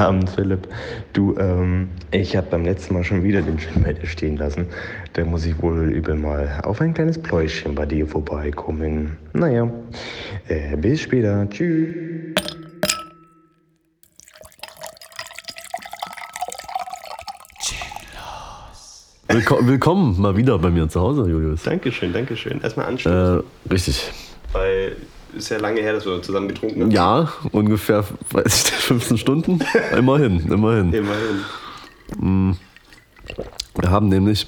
[0.00, 0.68] Abend, Philipp.
[1.12, 4.66] Du, ähm, ich habe beim letzten Mal schon wieder den dir stehen lassen.
[5.12, 9.16] Da muss ich wohl übel mal auf ein kleines Pläuschen bei dir vorbeikommen.
[9.32, 9.70] Naja,
[10.48, 11.48] äh, bis später.
[11.50, 11.94] Tschüss.
[19.28, 21.62] Willko willkommen mal wieder bei mir zu Hause, Julius.
[21.62, 22.60] Dankeschön, Dankeschön.
[22.62, 23.40] Erstmal anstoßen.
[23.68, 24.10] Äh, richtig.
[24.52, 24.96] Weil
[25.36, 26.90] ist ja lange her, dass wir zusammen getrunken haben.
[26.90, 29.60] Ja, ungefähr, weiß ich, 15 Stunden.
[29.96, 30.92] immerhin, immerhin.
[30.92, 32.56] Immerhin.
[33.80, 34.46] Wir haben nämlich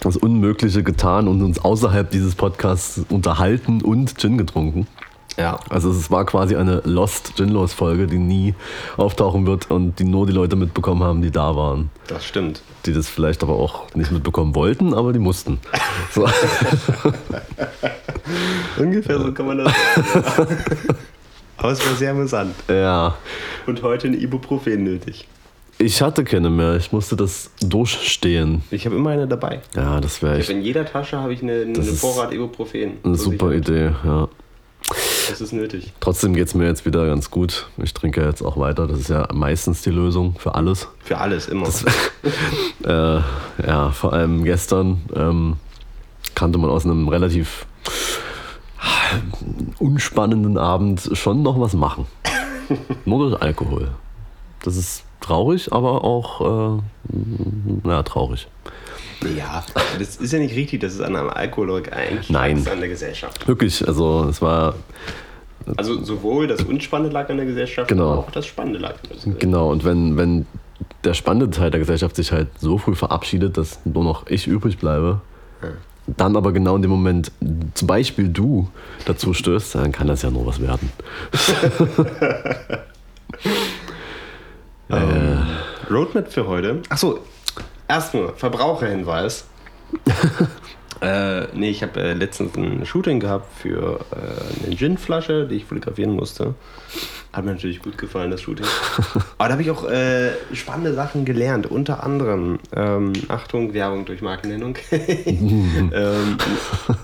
[0.00, 4.86] das Unmögliche getan und uns außerhalb dieses Podcasts unterhalten und Gin getrunken.
[5.36, 5.58] Ja.
[5.68, 8.54] Also es war quasi eine Lost Ginlos Folge, die nie
[8.96, 11.90] auftauchen wird und die nur die Leute mitbekommen haben, die da waren.
[12.08, 12.62] Das stimmt.
[12.84, 15.58] Die das vielleicht aber auch nicht mitbekommen wollten, aber die mussten.
[16.12, 16.26] So.
[18.78, 19.72] Ungefähr so kann man das
[20.12, 20.56] sagen.
[21.56, 22.54] Aber es war sehr amüsant.
[22.68, 23.14] ja.
[23.66, 25.28] Und heute ein Ibuprofen nötig.
[25.78, 28.62] Ich hatte keine mehr, ich musste das durchstehen.
[28.70, 29.60] Ich habe immer eine dabei.
[29.74, 32.98] Ja, das wäre Ich in jeder Tasche habe ich eine, eine Das Vorrat Ibuprofen.
[33.02, 33.52] eine Zur super.
[33.52, 34.28] Idee, ja.
[35.28, 35.92] Das ist nötig.
[36.00, 37.68] Trotzdem geht es mir jetzt wieder ganz gut.
[37.78, 38.86] Ich trinke jetzt auch weiter.
[38.88, 40.88] Das ist ja meistens die Lösung für alles.
[41.04, 41.68] Für alles immer.
[42.84, 43.20] Äh,
[43.66, 45.56] ja, vor allem gestern ähm,
[46.34, 47.66] kannte man aus einem relativ
[49.78, 52.06] unspannenden Abend schon noch was machen.
[53.04, 53.88] Nur durch Alkohol.
[54.62, 56.82] Das ist traurig, aber auch, äh,
[57.84, 58.46] na, traurig.
[59.36, 59.64] ja,
[59.98, 62.56] das ist ja nicht richtig, dass es an einem Alkoholik eigentlich Nein.
[62.58, 63.46] liegt, an der Gesellschaft.
[63.48, 64.74] Wirklich, also es war,
[65.76, 68.14] Also sowohl das Unspannende lag an der Gesellschaft, Genau.
[68.20, 69.40] auch das Spannende lag an der Gesellschaft.
[69.40, 70.46] genau, und wenn, wenn
[71.04, 74.78] der spannende Teil der Gesellschaft sich halt so früh verabschiedet, dass nur noch ich übrig
[74.78, 75.20] bleibe,
[76.16, 77.32] dann aber genau in dem Moment
[77.74, 78.68] zum Beispiel du
[79.04, 80.90] dazu stößt, dann kann das ja nur was werden.
[85.90, 86.82] Roadmap für heute.
[86.88, 87.18] Achso,
[87.88, 89.44] erstmal Verbraucherhinweis.
[91.00, 95.64] äh, nee, ich habe äh, letztens ein Shooting gehabt für äh, eine Gin-Flasche, die ich
[95.64, 96.54] fotografieren musste.
[97.32, 98.66] Hat mir natürlich gut gefallen, das Shooting.
[99.38, 101.70] Aber da habe ich auch äh, spannende Sachen gelernt.
[101.70, 104.76] Unter anderem, ähm, Achtung, Werbung durch Markennennung.
[104.90, 106.36] ähm,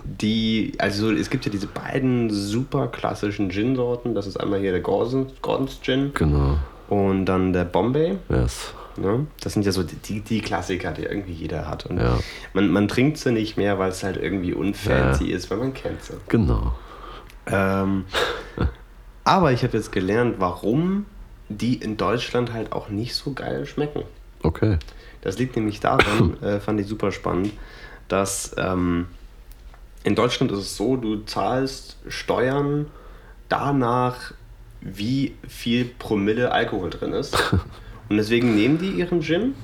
[0.04, 4.14] die, also es gibt ja diese beiden super klassischen Gin-Sorten.
[4.14, 6.58] Das ist einmal hier der Gordons, Gordons Gin Genau.
[6.88, 8.16] und dann der Bombay.
[8.28, 8.74] Yes.
[8.98, 9.26] Ne?
[9.40, 11.86] Das sind ja so die, die Klassiker, die irgendwie jeder hat.
[11.86, 12.18] Und Ja.
[12.52, 16.02] man, man trinkt sie nicht mehr, weil es halt irgendwie unfancy ist, weil man kennt
[16.02, 16.14] sie.
[16.28, 16.74] Genau.
[17.46, 18.04] Ähm,
[19.24, 21.06] aber ich habe jetzt gelernt, warum
[21.48, 24.02] die in Deutschland halt auch nicht so geil schmecken.
[24.42, 24.78] Okay.
[25.20, 27.52] Das liegt nämlich daran, äh, fand ich super spannend,
[28.08, 29.06] dass ähm,
[30.04, 32.86] in Deutschland ist es so, du zahlst Steuern
[33.48, 34.32] danach,
[34.80, 37.36] wie viel Promille Alkohol drin ist.
[38.08, 39.54] Und deswegen nehmen die ihren Gin,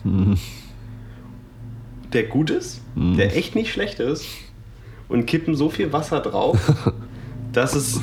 [2.13, 4.27] der gut ist, der echt nicht schlecht ist,
[5.09, 6.59] und kippen so viel Wasser drauf,
[7.53, 8.01] dass es,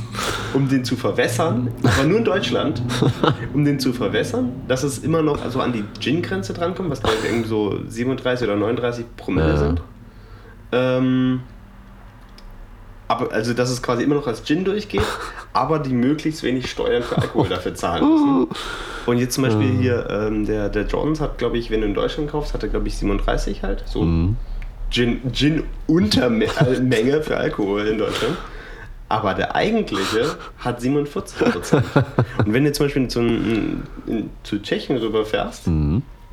[0.54, 2.82] um den zu verwässern, aber nur in Deutschland,
[3.54, 7.18] um den zu verwässern, dass es immer noch also an die Gin-Grenze drankommt, was glaube
[7.24, 9.58] ich irgendwie so 37 oder 39 Promille Ja.
[9.58, 9.82] sind.
[10.72, 11.40] Ähm,
[13.09, 15.02] aber, also, dass es quasi immer noch als Gin durchgeht,
[15.53, 18.47] aber die möglichst wenig Steuern für Alkohol dafür zahlen müssen.
[19.08, 21.96] Und jetzt zum Beispiel hier, ähm, der, der Jordans hat, glaube ich, wenn du in
[21.96, 23.84] Deutschland kaufst, hat er, glaube ich, 37 halt.
[23.88, 24.02] So
[24.92, 28.38] Gin, Gin Untermenge für Alkohol in Deutschland.
[29.08, 31.86] Aber der eigentliche hat 47 Prozent.
[32.38, 33.22] Und wenn du zum Beispiel zu,
[34.44, 35.66] zu Tschechien rüberfährst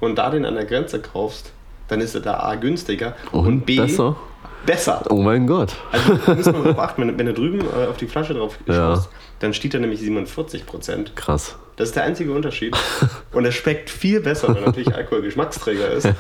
[0.01, 1.53] und da den an der Grenze kaufst,
[1.89, 4.17] dann ist er da A günstiger und, Und B besser?
[4.65, 5.03] Besser.
[5.11, 5.75] Oh mein Gott.
[5.93, 8.75] Also muss man darauf achten, wenn, wenn du drüben äh, auf die Flasche drauf Ja.
[8.75, 9.09] schaust,
[9.41, 11.15] dann steht da nämlich 47 Prozent.
[11.15, 11.57] Krass.
[11.77, 12.75] Das ist der einzige Unterschied.
[13.33, 16.07] Und er schmeckt viel besser, weil natürlich Alkohol Geschmacksträger ist.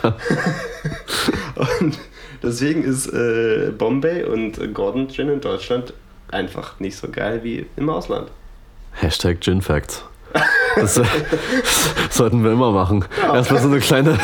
[1.80, 1.98] Und
[2.42, 5.94] deswegen ist äh, Bombay und Gordon Gin in Deutschland
[6.30, 8.28] einfach nicht so geil wie im Ausland.
[8.92, 10.04] Hashtag Gin Facts.
[10.74, 11.00] Das,
[12.10, 13.04] sollten wir immer machen.
[13.32, 14.18] Erstmal so eine kleine.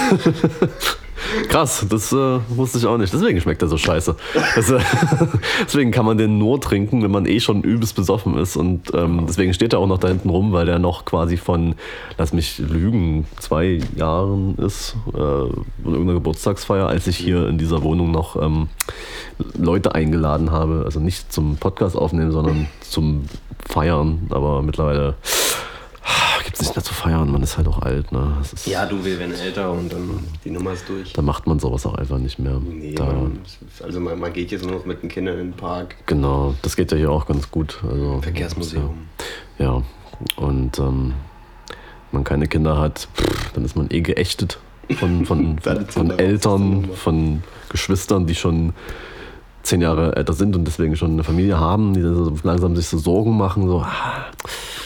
[1.49, 3.13] Krass, das äh, wusste ich auch nicht.
[3.13, 4.17] Deswegen schmeckt er so scheiße.
[4.57, 4.79] Das, äh,
[5.63, 8.57] deswegen kann man den nur trinken, wenn man eh schon übelst besoffen ist.
[8.57, 11.75] Und ähm, deswegen steht er auch noch da hinten rum, weil der noch quasi von,
[12.19, 15.55] lass mich lügen, zwei Jahren ist, äh, von
[15.85, 18.69] irgendeiner Geburtstagsfeier, als ich hier in dieser Wohnung noch ähm,
[19.57, 20.83] Leute eingeladen habe.
[20.85, 23.25] Also nicht zum Podcast aufnehmen, sondern zum
[23.67, 24.27] Feiern.
[24.31, 25.15] Aber mittlerweile
[26.45, 27.31] gibt es nicht mehr zu feiern.
[27.31, 28.13] Man ist halt auch alt.
[28.13, 28.37] Ne?
[28.41, 31.13] Ist, Ja, du, wir werden älter und dann die Nummer ist durch.
[31.13, 32.61] Da macht man sowas auch einfach nicht mehr.
[32.61, 33.39] Nee, da, man,
[33.83, 35.97] also man, man geht jetzt nur noch mit den Kindern in den Park.
[36.07, 37.81] Genau, das geht ja hier auch ganz gut.
[37.89, 39.09] Also, Verkehrsmuseum.
[39.59, 39.83] Ja,
[40.37, 41.15] und ähm,
[42.11, 44.59] man keine Kinder hat, pff, dann ist man eh geächtet
[44.99, 48.73] von, von, von, von Eltern, von Geschwistern, die schon
[49.63, 52.87] zehn Jahre älter sind und deswegen schon eine Familie haben, die dann so langsam sich
[52.89, 54.27] so Sorgen machen, so, ah,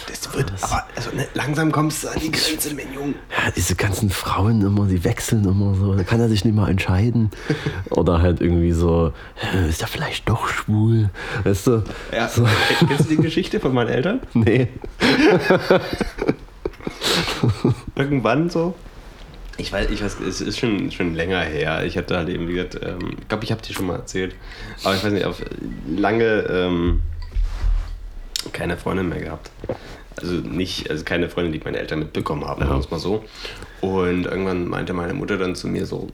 [0.08, 3.14] Das wird, aber also, ne, langsam kommst du an die Grenze, mein Junge.
[3.30, 6.68] ja, diese ganzen Frauen immer, die wechseln immer so, da kann er sich nicht mal
[6.70, 7.30] entscheiden.
[7.90, 9.12] Oder halt irgendwie so,
[9.68, 11.10] ist er vielleicht doch schwul?
[11.44, 11.82] Weißt du?
[12.12, 12.28] Ja,
[12.86, 14.20] kennst du die Geschichte von meinen Eltern?
[14.34, 14.68] Nee.
[17.96, 18.74] Irgendwann so?
[19.58, 21.84] Ich weiß, ich weiß, es ist schon, schon länger her.
[21.84, 24.34] Ich hatte halt eben, wie gesagt, ähm, ich glaube, ich habe dir schon mal erzählt.
[24.84, 25.40] Aber ich weiß nicht, auf
[25.88, 27.00] lange ähm,
[28.52, 29.50] keine Freundin mehr gehabt.
[30.20, 33.24] Also nicht, also keine Freundin, die meine Eltern mitbekommen haben, sagen wir es mal so.
[33.80, 36.08] Und irgendwann meinte meine Mutter dann zu mir so,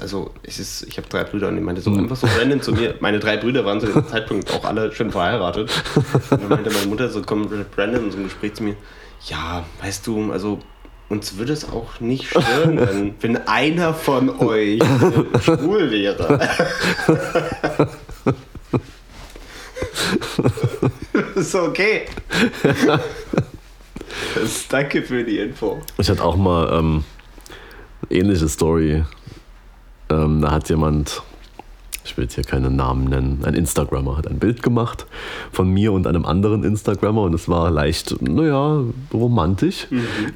[0.00, 2.72] also es ist, ich habe drei Brüder und die meinte so einfach so random zu
[2.72, 2.94] mir.
[3.00, 5.70] Meine drei Brüder waren zu dem Zeitpunkt auch alle schon verheiratet.
[6.30, 8.76] Und dann meinte meine Mutter so, kommt random in so einem Gespräch zu mir,
[9.26, 10.58] ja, weißt du, also
[11.14, 14.82] uns würde es auch nicht stören, wenn, wenn einer von euch
[15.42, 16.40] schwul wäre.
[21.36, 22.02] ist okay.
[24.34, 25.80] Das, danke für die Info.
[25.98, 27.04] Ich hatte auch mal ähm,
[28.10, 29.04] ähnliche Story.
[30.10, 31.22] Ähm, da hat jemand,
[32.04, 35.06] ich will jetzt hier keinen Namen nennen, ein Instagrammer hat ein Bild gemacht
[35.52, 38.80] von mir und einem anderen Instagrammer und es war leicht, naja,
[39.12, 39.88] romantisch.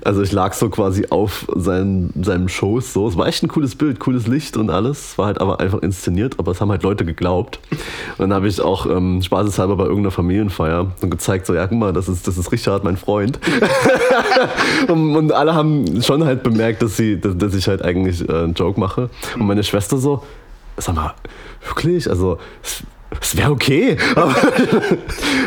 [0.02, 3.06] Also ich lag so quasi auf seinem, seinem Schoß so.
[3.06, 5.10] Es war echt ein cooles Bild, cooles Licht und alles.
[5.10, 7.60] Es war halt aber einfach inszeniert, aber es haben halt Leute geglaubt.
[7.70, 11.78] Und dann habe ich auch ähm, spaßeshalber bei irgendeiner Familienfeier so gezeigt, so, ja, guck
[11.78, 13.38] mal, das ist, das ist Richard, mein Freund.
[14.88, 18.32] und, und alle haben schon halt bemerkt, dass, sie, dass, dass ich halt eigentlich äh,
[18.32, 19.10] einen Joke mache.
[19.34, 20.22] Und meine Schwester so,
[20.78, 21.14] sag mal,
[21.66, 22.38] wirklich, also
[23.20, 24.34] es, wäre okay, aber,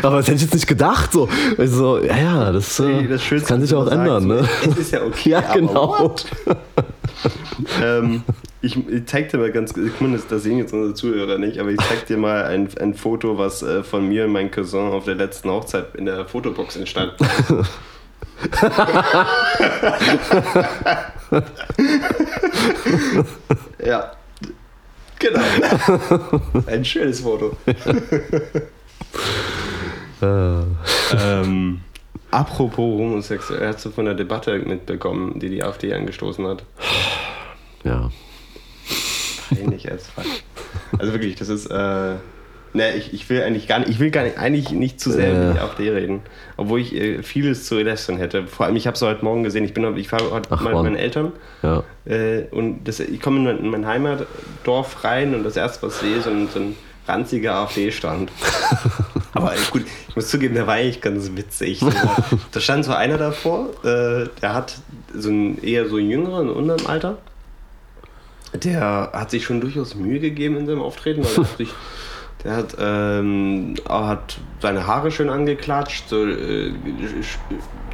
[0.02, 1.12] aber das hätte ich jetzt nicht gedacht.
[1.12, 1.28] So.
[1.56, 4.26] Also, ja, ja, das, äh, das, Schönste, kann sich auch sagst, ändern.
[4.26, 4.48] Ne?
[4.68, 5.30] Es ist ja okay.
[5.30, 6.14] Ja, genau.
[7.82, 8.22] ähm,
[8.60, 11.58] ich, ich zeig dir mal ganz, ich meine, das, das sehen jetzt unsere Zuhörer nicht,
[11.58, 14.92] aber ich zeig dir mal ein, ein Foto, was äh, von mir und meinem Cousin
[14.92, 17.14] auf der letzten Hochzeit in der Fotobox entstand.
[23.84, 24.12] ja.
[25.22, 26.40] Genau.
[26.66, 27.56] Ein schönes Foto.
[30.20, 30.62] Äh,
[31.14, 31.80] Ähm,
[32.30, 36.64] apropos homosexuell, hast du von der Debatte mitbekommen, die die AfD angestoßen hat?
[37.84, 38.10] ja.
[39.48, 40.24] Peinlich als fuck.
[40.98, 41.66] Also wirklich, das ist.
[41.66, 42.14] Äh,
[42.74, 45.52] ne, ich, ich will eigentlich gar nicht, ich will gar nicht, eigentlich nicht zu sehr
[45.52, 45.60] die Äh.
[45.60, 46.20] AfD reden,
[46.56, 48.46] obwohl ich äh, vieles zu lästern hätte.
[48.46, 49.64] Vor allem, ich habe es heute Morgen gesehen.
[49.64, 51.32] Ich bin, ich fahre heute Ach, mal mit meinen Eltern
[51.62, 51.82] Ja.
[52.06, 55.96] äh, und das, ich komme in mein, in mein Heimatdorf rein und das erste, was
[55.96, 56.76] ich sehe, ist so ein, so ein
[57.08, 58.30] ranziger AfD-Stand.
[59.34, 61.80] Aber äh, gut, ich muss zugeben, der war eigentlich ganz witzig.
[62.52, 64.76] Da stand so einer davor, äh, der hat
[65.14, 67.18] so einen eher so jüngeren, in unserem Alter.
[68.54, 71.70] Der hat sich schon durchaus Mühe gegeben in seinem Auftreten, weil er sich,
[72.44, 76.72] der hat, ähm, er hat seine Haare schön angeklatscht, so äh,
[77.20, 77.38] sch-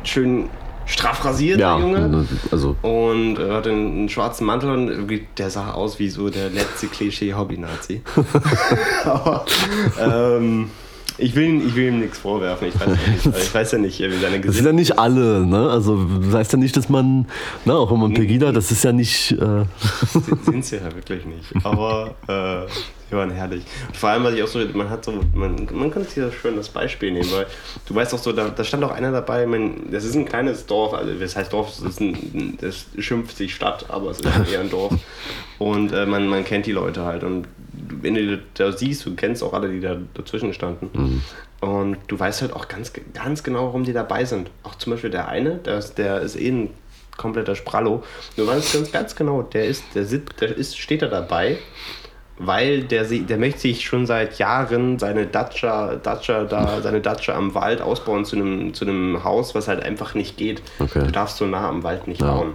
[0.05, 0.49] schön
[0.87, 2.27] straff rasiert, Ja, der Junge.
[2.51, 6.87] also Und er hatte einen schwarzen Mantel und der sah aus wie so der letzte
[6.87, 8.01] Klischee-Hobby-Nazi.
[9.05, 9.45] Aber
[10.01, 10.71] ähm,
[11.19, 12.69] ich, will, ihm- ich will ihm nichts vorwerfen.
[12.69, 14.75] Ich weiß, ja nicht, ich weiß ja nicht, wie seine das sind ja Gesicht.
[14.75, 15.69] nicht alle, ne?
[15.71, 17.27] Also das heißt ja nicht, dass man,
[17.65, 19.65] ne, auch wenn man Pegida, das ist ja nicht, äh,
[20.45, 21.65] Sind sie ja wirklich nicht.
[21.65, 22.71] Aber äh,
[23.11, 23.63] sie waren herrlich.
[23.89, 26.57] Und vor allem, was ich auch so, man hat so, man, man kann hier schön
[26.57, 27.47] das Beispiel nehmen, weil
[27.87, 30.67] du weißt auch so, da, da stand auch einer dabei, mein, das ist ein kleines
[30.67, 34.27] Dorf, also das heißt Dorf, das, ist ein, das schimpft sich Stadt, aber es ist
[34.53, 34.95] eher ein Dorf.
[35.59, 37.25] Und äh, man, man kennt die Leute halt.
[37.25, 37.49] Und
[38.03, 41.23] wenn du da siehst, du kennst auch alle, die da dazwischen standen.
[41.61, 44.51] Und du weißt halt auch ganz, ganz genau, warum die dabei sind.
[44.63, 46.71] Auch zum Beispiel der eine, der ist, der ist eh ein
[47.17, 48.05] kompletter Sprallo.
[48.37, 51.59] Du weißt ganz, ganz genau, der ist, der sitzt, der ist, steht da dabei,
[52.39, 57.55] weil der, der möchte sich schon seit Jahren seine Datscha, Datscha da, seine Datscha am
[57.57, 60.63] Wald ausbauen zu einem, zu einem Haus, was halt einfach nicht geht.
[60.79, 61.05] Okay.
[61.07, 62.33] Du darfst so nah am Wald nicht Ja.
[62.33, 62.53] bauen.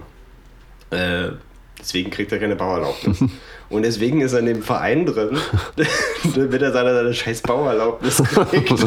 [0.90, 1.32] Äh,
[1.78, 3.22] deswegen kriegt er keine Bauerlaubnis.
[3.70, 5.38] Und deswegen ist er in dem Verein drin,
[6.34, 8.70] damit er seine, seine scheiß Bauerlaubnis kriegt.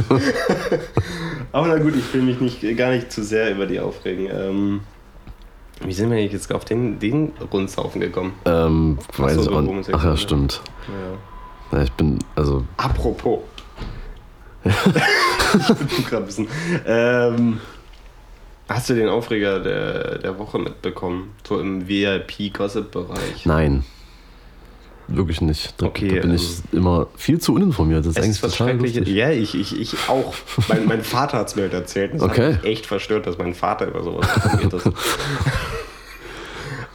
[1.52, 4.28] Aber na gut, ich will mich nicht, gar nicht zu sehr über die aufregen.
[4.32, 4.82] Ähm,
[5.82, 8.34] wie sind wir jetzt auf den, den Rundshaufen gekommen?
[8.46, 9.90] ähm, weiß so, ich auch nicht.
[9.94, 10.62] Ach ja, stimmt.
[10.88, 11.78] Ja.
[11.78, 13.40] Ja, ich bin, also, Apropos.
[14.64, 16.48] ich bin gerade ein bisschen.
[16.86, 17.60] Ähm,
[18.70, 21.36] hast du den Aufreger der, der Woche mitbekommen?
[21.48, 23.46] So im VIP-Gossip-Bereich.
[23.46, 23.84] nein.
[25.08, 25.74] Wirklich nicht.
[25.82, 28.00] Da, Okay, da bin ich immer viel zu uninformiert.
[28.06, 29.08] Das ist eigentlich ist was total lustig.
[29.08, 30.34] Ja, ich, ich, ich auch.
[30.68, 32.16] mein, mein Vater hat es mir heute erzählt.
[32.16, 32.54] Das Okay.
[32.56, 34.88] hat mich echt verstört, dass mein Vater über sowas informiert ist.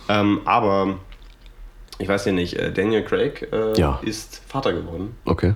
[0.09, 0.99] ähm, aber
[1.99, 4.01] ich weiß ja nicht, äh, Daniel Craig äh, Ja.
[4.03, 5.17] ist Vater geworden.
[5.25, 5.55] Okay.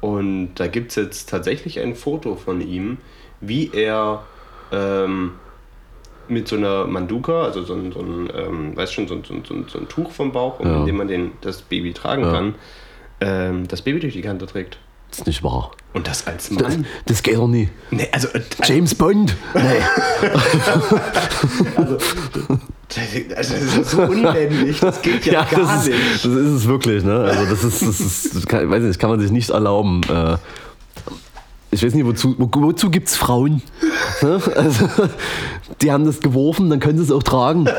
[0.00, 2.98] Und da gibt es jetzt tatsächlich ein Foto von ihm,
[3.40, 4.24] wie er
[4.72, 5.32] ähm,
[6.28, 9.34] mit so einer Manduka, also so ein, so ein ähm, weißt schon, so ein, so,
[9.34, 10.76] ein, so, ein, Tuch vom Bauch, um, Ja.
[10.78, 12.32] in dem man den, das Baby tragen Ja.
[12.32, 12.54] kann,
[13.20, 14.78] ähm, das Baby durch die Kante trägt.
[15.10, 15.72] Das ist nicht wahr.
[15.92, 16.86] Und das als Das, Mann.
[17.04, 17.68] das geht doch nie.
[17.90, 19.36] Nee, also, äh, James Bond?
[19.54, 19.60] Nee.
[23.36, 25.96] also, das ist so unmännlich, das geht ja, gar das, nicht.
[25.98, 27.20] ist, das ist es wirklich, ne?
[27.20, 30.00] Also das ist, das ist, das kann, weiß nicht, kann man sich nicht erlauben.
[30.08, 30.36] Äh,
[31.70, 33.62] ich weiß nicht, wozu, wo, wozu gibt es Frauen?
[34.20, 34.40] Ne?
[34.56, 34.88] Also,
[35.82, 37.66] die haben das geworfen, dann können sie es auch tragen.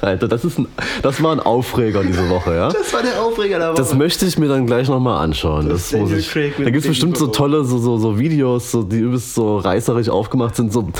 [0.00, 0.66] Alter, das, ist ein,
[1.02, 2.68] das war ein Aufreger diese Woche, ja?
[2.68, 3.78] Das war der Aufreger der Woche.
[3.78, 5.68] Das möchte ich mir dann gleich nochmal anschauen.
[5.68, 8.82] Das Das muss ich, da gibt es bestimmt so tolle so, so, so Videos, so,
[8.82, 10.72] die übelst so reißerig aufgemacht sind.
[10.72, 10.90] So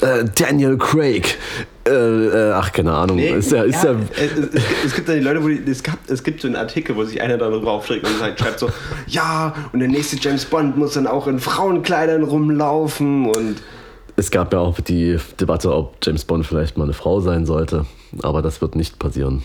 [0.00, 1.38] äh, Daniel Craig.
[1.86, 3.16] Äh, äh, ach, keine Ahnung.
[3.16, 5.70] Nee, ist der, ist ja, der, es, es, es gibt da die Leute, wo die,
[5.70, 8.58] es, gab, es gibt so einen Artikel, wo sich einer darüber aufschreckt und halt schreibt
[8.58, 8.68] so,
[9.06, 13.62] ja, und der nächste James Bond muss dann auch in Frauenkleidern rumlaufen und
[14.18, 17.86] es gab ja auch die Debatte, ob James Bond vielleicht mal eine Frau sein sollte.
[18.22, 19.42] Aber das wird nicht passieren.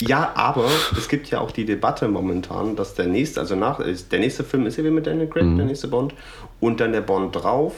[0.00, 4.12] ja, aber es gibt ja auch die Debatte momentan, dass der nächste, also nach, ist-
[4.12, 5.56] der nächste Film ist ja wieder mit Daniel Craig, Mhm.
[5.56, 6.12] der nächste Bond,
[6.60, 7.72] und dann der Bond drauf,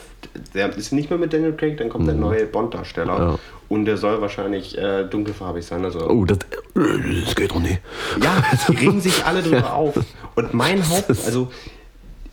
[0.55, 3.31] der ist nicht mehr mit Daniel Craig, dann kommt der neue Bond-Darsteller Mhm.
[3.35, 3.39] Ja.
[3.69, 6.39] und der soll wahrscheinlich äh, dunkelfarbig sein, also Oh, das,
[6.75, 7.81] das geht doch nicht.
[8.21, 9.95] Ja, die regen sich alle drüber auf.
[10.35, 11.49] Und mein Haupt, also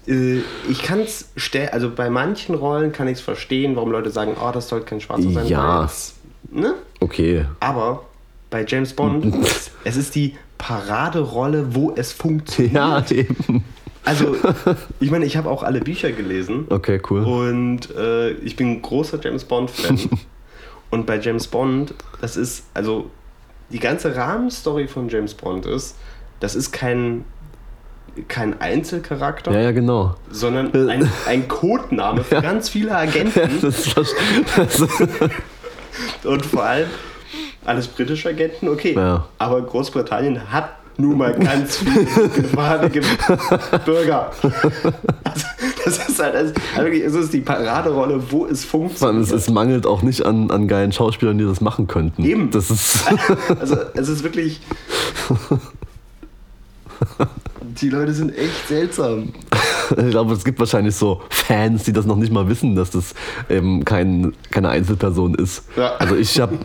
[0.07, 1.29] äh, ich kann es,
[1.71, 5.01] also bei manchen Rollen kann ich es verstehen, warum Leute sagen, oh, das sollte kein
[5.01, 5.47] Schwarzer sein.
[5.47, 5.89] Ja.
[6.51, 6.75] Ne?
[6.99, 7.45] Okay.
[7.59, 8.05] Aber
[8.49, 9.33] bei James Bond,
[9.83, 12.73] es, ist die Paraderolle, wo es funktioniert.
[12.73, 13.63] Ja, eben.
[14.03, 14.35] Also,
[14.99, 16.67] ich meine, ich habe auch alle Bücher gelesen.
[16.69, 17.23] Okay, cool.
[17.23, 19.99] Und äh, ich bin ein großer James Bond-Fan.
[20.91, 23.09] und bei James Bond, das ist, also
[23.71, 25.95] die ganze Rahmenstory von James Bond ist,
[26.39, 27.25] das ist kein,
[28.27, 30.15] kein Einzelcharakter, Ja, ja, genau.
[30.31, 34.15] sondern ein, ein Codename für ganz viele Agenten Das, das,
[34.55, 34.81] das,
[36.23, 36.87] und vor allem
[37.65, 38.93] alles britische Agenten, okay.
[38.95, 39.25] Ja.
[39.37, 42.89] Aber Großbritannien hat nun mal ganz viele gefahrene
[43.85, 44.31] Bürger.
[45.23, 45.45] Also,
[45.83, 49.25] das ist halt, also wirklich, es ist die Paraderolle, wo es funktioniert.
[49.25, 52.23] es, es mangelt auch nicht an, an geilen Schauspielern, die das machen könnten.
[52.23, 52.51] Eben.
[52.51, 53.03] Das ist.
[53.59, 54.61] Also es ist wirklich.
[57.81, 59.33] Die Leute sind echt seltsam.
[59.97, 63.13] Ich glaube, es gibt wahrscheinlich so Fans, die das noch nicht mal wissen, dass das
[63.49, 65.63] eben kein, keine Einzelperson ist.
[65.77, 65.95] Ja.
[65.97, 66.57] Also ich habe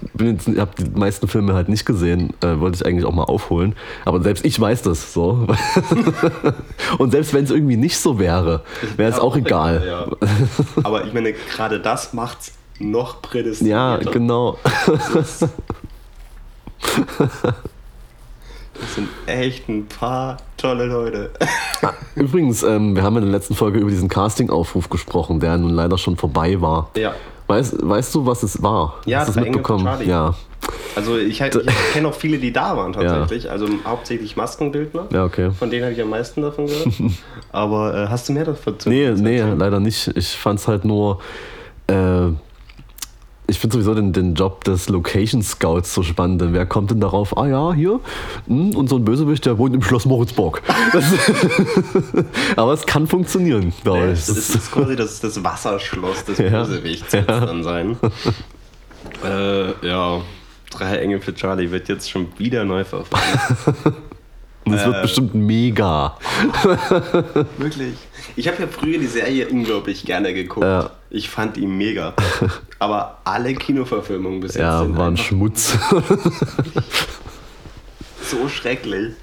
[0.56, 3.74] hab die meisten Filme halt nicht gesehen, äh, wollte ich eigentlich auch mal aufholen.
[4.06, 5.46] Aber selbst ich weiß das so.
[6.98, 8.62] Und selbst wenn es irgendwie nicht so wäre,
[8.96, 9.82] wäre es auch egal.
[9.86, 10.06] Ja.
[10.82, 14.10] Aber ich meine, gerade das macht's noch Ja, prädestinierter.
[14.12, 14.56] genau.
[18.80, 21.30] Das sind echt ein paar tolle Leute.
[22.14, 25.98] Übrigens, ähm, wir haben in der letzten Folge über diesen Casting-Aufruf gesprochen, der nun leider
[25.98, 26.90] schon vorbei war.
[26.96, 27.14] Ja.
[27.46, 28.96] Weißt, weißt du, was es war?
[29.06, 30.06] Ja, Hast du das es war mitbekommen?
[30.08, 30.34] Ja.
[30.94, 33.50] Also ich, halt- ich kenne auch viele, die da waren tatsächlich.
[33.50, 35.06] Also hauptsächlich Maskenbildner.
[35.12, 35.50] Ja, okay.
[35.58, 36.88] Von denen habe ich am meisten davon gehört.
[37.52, 40.08] Aber äh, hast du mehr davon zu Nee, nee, leider nicht.
[40.16, 41.18] Ich fand es halt nur.
[41.86, 42.28] Äh,
[43.50, 46.40] ich finde sowieso den, den Job des Location Scouts so spannend.
[46.40, 47.36] Denn wer kommt denn darauf?
[47.36, 48.00] Ah ja, hier.
[48.46, 50.62] hm, Und so ein Bösewicht, der wohnt im Schloss Moritzburg.
[52.56, 54.26] Aber es kann funktionieren, glaube Nee, ich.
[54.26, 56.62] das, das ist quasi das, das Wasserschloss des Ja.
[56.64, 57.96] Bösewichts wird es dann sein.
[59.24, 60.20] äh, ja,
[60.70, 63.96] Drei Engel für Charlie wird jetzt schon wieder neu verfilmt.
[64.64, 66.16] Und es äh, wird bestimmt mega.
[67.58, 67.94] Wirklich?
[68.36, 70.64] Ich habe ja früher die Serie unglaublich gerne geguckt.
[70.66, 70.90] Ja.
[71.10, 72.14] Ich fand die mega.
[72.78, 75.76] Aber alle Kinoverfilmungen bis jetzt Ja, sind war ein einfach Schmutz.
[78.22, 79.14] so schrecklich.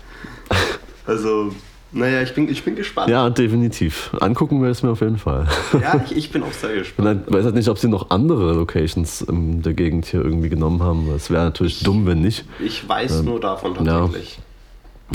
[1.05, 1.53] Also,
[1.91, 3.09] naja, ich bin, ich bin gespannt.
[3.09, 4.11] ja, definitiv.
[4.19, 5.47] Angucken wir es mir auf jeden Fall.
[5.81, 7.07] Ja, ich, ich bin auch sehr Und gespannt.
[7.27, 10.83] dann weiß halt nicht, ob sie noch andere Locations in der Gegend hier irgendwie genommen
[10.83, 11.09] haben.
[11.15, 12.43] Es wäre natürlich dumm, wenn nicht.
[12.59, 14.09] Ich weiß nur davon Ähm, ja.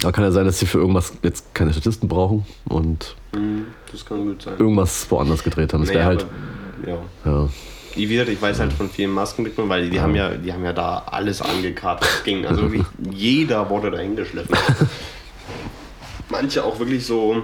[0.03, 4.05] Aber kann ja sein, dass sie für irgendwas jetzt keine Statisten brauchen und Hm, Das
[4.05, 4.55] kann gut sein.
[4.59, 5.83] irgendwas woanders gedreht haben.
[5.83, 6.27] Nee, wäre halt.
[6.83, 6.99] aber, ja.
[7.25, 7.49] Ja.
[7.95, 10.65] Wie gesagt, ich weiß halt von vielen Maskenbildnern, weil die, die haben ja, die haben
[10.65, 12.47] ja da alles angekartet, was ging.
[12.47, 14.57] Also wirklich jeder wurde dahin geschliffen.
[16.31, 17.43] Manche auch wirklich so,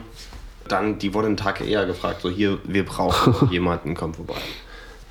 [0.66, 4.36] dann, die wurden einen Tag eher gefragt, so hier, wir brauchen jemanden, komm vorbei.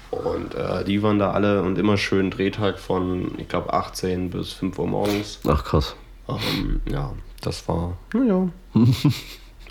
[0.09, 4.53] Und äh, die waren da alle und immer schön Drehtag von, ich glaube, 18 bis
[4.53, 5.39] 5 Uhr morgens.
[5.47, 5.95] Ach krass.
[6.29, 8.47] Ähm, ja, das war, naja.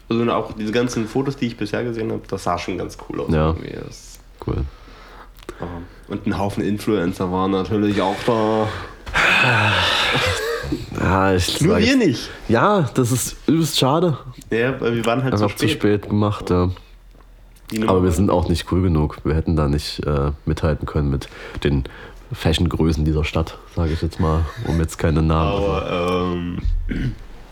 [0.09, 3.21] also auch diese ganzen Fotos, die ich bisher gesehen habe, das sah schon ganz cool
[3.23, 3.33] aus.
[3.33, 3.49] Ja.
[3.49, 3.73] irgendwie.
[3.85, 4.59] Das, Cool.
[5.61, 5.67] ähm,
[6.09, 8.69] und ein Haufen Influencer waren natürlich auch da.
[11.01, 12.31] Ja, ich Nur wir jetzt- nicht.
[12.49, 14.19] Ja, das ist übelst schade.
[14.51, 16.03] Ja, weil wir waren halt Einfach zu zu spät.
[16.03, 16.71] spät gemacht, ja.
[17.87, 19.19] Aber wir sind auch nicht cool genug.
[19.25, 21.29] Wir hätten da nicht äh, mithalten können mit
[21.65, 21.85] den
[22.33, 25.53] Fashion-Größen dieser Stadt, sage ich jetzt mal, um jetzt keine Namen.
[25.57, 26.59] Aber ähm,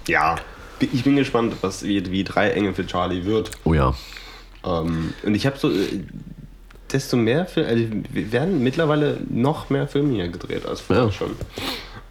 [0.08, 0.36] ja,
[0.80, 3.50] ich bin gespannt, was wie, wie drei Engel für Charlie wird.
[3.64, 3.94] Oh ja.
[4.64, 6.00] Ähm, und ich habe so, äh,
[6.92, 11.12] desto mehr Filme, also wir werden mittlerweile noch mehr Filme hier gedreht als vorher Ja.
[11.12, 11.30] schon.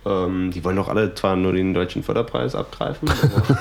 [0.05, 3.57] Ähm, die wollen doch alle zwar nur den deutschen Förderpreis abgreifen, aber,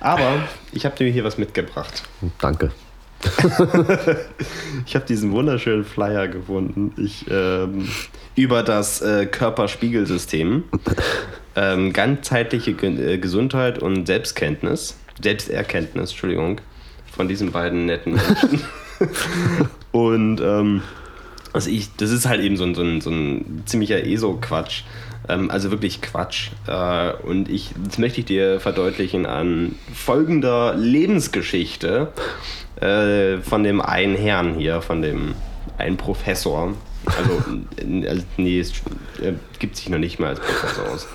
[0.00, 0.42] aber
[0.72, 2.02] ich habe dir hier was mitgebracht.
[2.38, 2.70] Danke.
[4.86, 6.92] Ich habe diesen wunderschönen Flyer gefunden.
[6.96, 7.88] Ich, ähm,
[8.36, 10.64] über das äh, Körperspiegelsystem.
[11.56, 14.96] Ähm, ganzheitliche Ge äh, Gesundheit und Selbstkenntnis.
[15.20, 16.60] Selbsterkenntnis, Entschuldigung.
[17.10, 18.60] Von diesen beiden netten Menschen.
[19.92, 20.82] und ähm,
[21.52, 24.82] also ich, das ist halt eben so ein, so ein, so ein ziemlicher ESO-Quatsch.
[25.28, 26.50] Ähm, also wirklich Quatsch.
[26.66, 32.12] Äh, und ich, das möchte ich dir verdeutlichen an folgender Lebensgeschichte
[32.80, 35.34] äh, von dem einen Herrn hier, von dem
[35.78, 36.74] einen Professor.
[37.06, 37.42] Also,
[37.78, 38.72] äh, also nee, es,
[39.22, 41.06] er gibt sich noch nicht mal als Professor aus.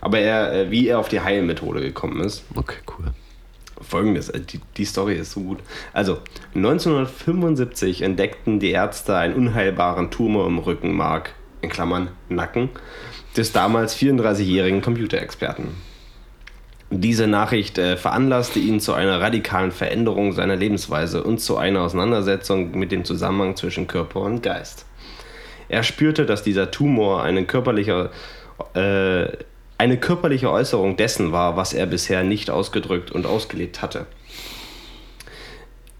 [0.00, 2.44] Aber er, äh, wie er auf die Heilmethode gekommen ist.
[2.54, 3.06] Okay, cool.
[3.80, 5.58] Folgendes, äh, die, die Story ist so gut.
[5.92, 6.18] Also,
[6.54, 12.68] 1975 entdeckten die Ärzte einen unheilbaren Tumor im Rückenmark, in Klammern Nacken,
[13.36, 15.68] des damals 34-jährigen Computerexperten.
[16.92, 22.76] Diese Nachricht äh, veranlasste ihn zu einer radikalen Veränderung seiner Lebensweise und zu einer Auseinandersetzung
[22.76, 24.86] mit dem Zusammenhang zwischen Körper und Geist.
[25.70, 28.10] Er spürte, dass dieser Tumor eine körperliche,
[28.74, 29.26] äh,
[29.78, 34.06] eine körperliche Äußerung dessen war, was er bisher nicht ausgedrückt und ausgelebt hatte.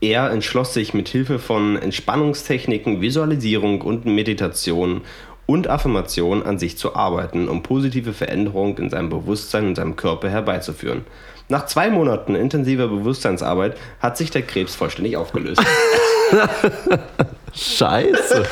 [0.01, 5.03] Er entschloss sich mit Hilfe von Entspannungstechniken, Visualisierung und Meditation
[5.47, 10.31] und Affirmation an sich zu arbeiten, um positive Veränderungen in seinem Bewusstsein und seinem Körper
[10.31, 11.05] herbeizuführen.
[11.49, 15.63] Nach zwei Monaten intensiver Bewusstseinsarbeit hat sich der Krebs vollständig aufgelöst.
[17.55, 18.45] Scheiße.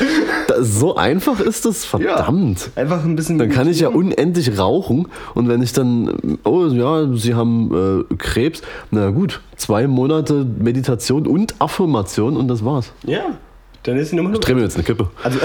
[0.47, 2.71] Da, so einfach ist das, verdammt.
[2.75, 3.39] Einfach ein bisschen.
[3.39, 8.15] Dann kann ich ja unendlich rauchen und wenn ich dann, oh ja, Sie haben äh,
[8.17, 12.93] Krebs, na gut, zwei Monate Meditation und Affirmation und das war's.
[13.07, 13.39] Ja,
[13.85, 15.11] dann ist die Nummer Ich drehe mir jetzt eine Kippe.
[15.23, 15.39] Also,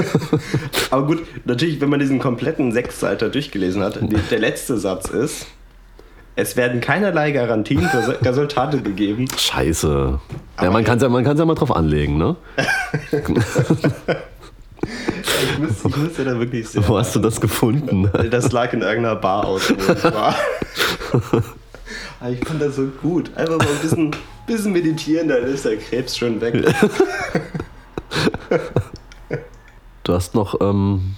[0.90, 3.98] aber gut, natürlich, wenn man diesen kompletten Sechsseiter durchgelesen hat,
[4.30, 5.46] der letzte Satz ist,
[6.40, 9.26] es werden keinerlei Garantien für Resultate gegeben.
[9.36, 10.18] Scheiße.
[10.60, 12.36] Ja, man kann es ja, man kann's ja mal drauf anlegen, ne?
[13.12, 13.28] Ich
[15.58, 16.86] muss, ich muss ja da wirklich sehr.
[16.88, 18.10] Wo hast du das gefunden?
[18.30, 20.34] Das lag in irgendeiner Bar aus, wo ich war.
[22.20, 23.30] Aber ich fand das so gut.
[23.36, 24.10] Einfach mal ein bisschen,
[24.46, 26.64] bisschen meditieren, dann ist der Krebs schon weg.
[30.02, 31.14] Du hast noch ähm,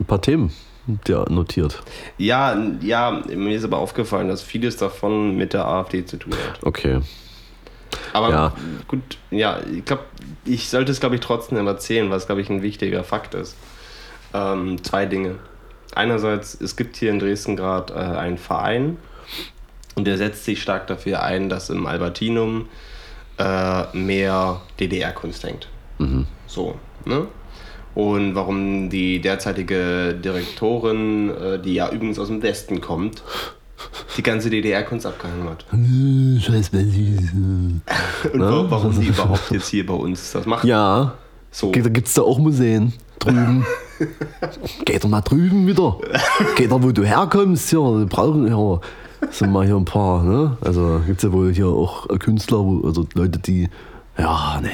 [0.00, 0.50] ein paar Themen
[0.86, 1.82] dir notiert.
[2.18, 6.62] Ja, ja, mir ist aber aufgefallen, dass vieles davon mit der AfD zu tun hat.
[6.62, 7.00] Okay.
[8.12, 8.52] Aber Ja.
[8.88, 10.04] gut, ja, ich glaube,
[10.44, 13.56] ich sollte es, glaube ich, trotzdem erzählen, was, glaube ich, ein wichtiger Fakt ist.
[14.34, 15.36] Ähm, zwei Dinge.
[15.94, 18.98] Einerseits, es gibt hier in Dresden gerade äh, einen Verein
[19.94, 22.68] und der setzt sich stark dafür ein, dass im Albertinum
[23.38, 25.68] äh, mehr DDR-Kunst hängt.
[26.46, 27.26] So, ne?
[27.96, 33.22] Und warum die derzeitige Direktorin, äh, die ja übrigens aus dem Westen kommt,
[34.16, 35.64] die ganze DDR-Kunst abgehangen hat.
[36.42, 37.82] Scheiß Und
[38.40, 40.64] wa- warum die überhaupt jetzt hier bei uns das macht.
[40.64, 41.14] Ja,
[41.50, 41.72] So.
[41.72, 43.64] da gibt es da auch Museen drüben.
[44.84, 45.98] Geht doch mal drüben wieder.
[46.54, 47.70] Geht doch, wo du herkommst.
[47.70, 48.80] Hier, wir brauchen ja.
[49.30, 50.58] Sind mal hier ein paar, ne?
[50.60, 53.68] Also gibt es ja wohl hier auch Künstler, also Leute, die.
[54.18, 54.68] Ja, nee.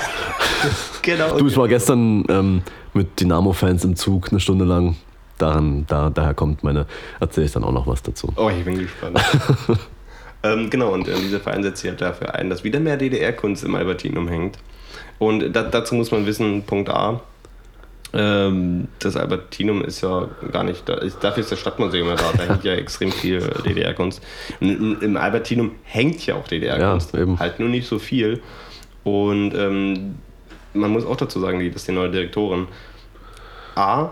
[1.02, 1.38] Genau.
[1.38, 4.96] Du, ich war gestern ähm, mit Dynamo-Fans im Zug eine Stunde lang.
[5.38, 6.86] Daran, da, daher kommt meine,
[7.20, 8.32] erzähle ich dann auch noch was dazu.
[8.36, 9.20] Oh, ich bin gespannt.
[10.42, 13.62] ähm, genau, und äh, dieser Verein setzt sich halt dafür ein, dass wieder mehr DDR-Kunst
[13.62, 14.58] im Albertinum hängt.
[15.18, 17.20] Und da, dazu muss man wissen, Punkt A,
[18.14, 20.94] ähm, das Albertinum ist ja gar nicht da.
[20.94, 22.32] Ist, dafür ist das Stadtmuseum ja da.
[22.36, 24.22] Da hängt ja extrem viel DDR-Kunst.
[24.60, 27.14] Im- Im Albertinum hängt ja auch DDR-Kunst.
[27.14, 27.38] Ja.
[27.38, 28.42] Halt nur nicht so viel.
[29.06, 30.16] Und ähm,
[30.74, 32.66] man muss auch dazu sagen, dass die neue Direktorin
[33.76, 34.10] A,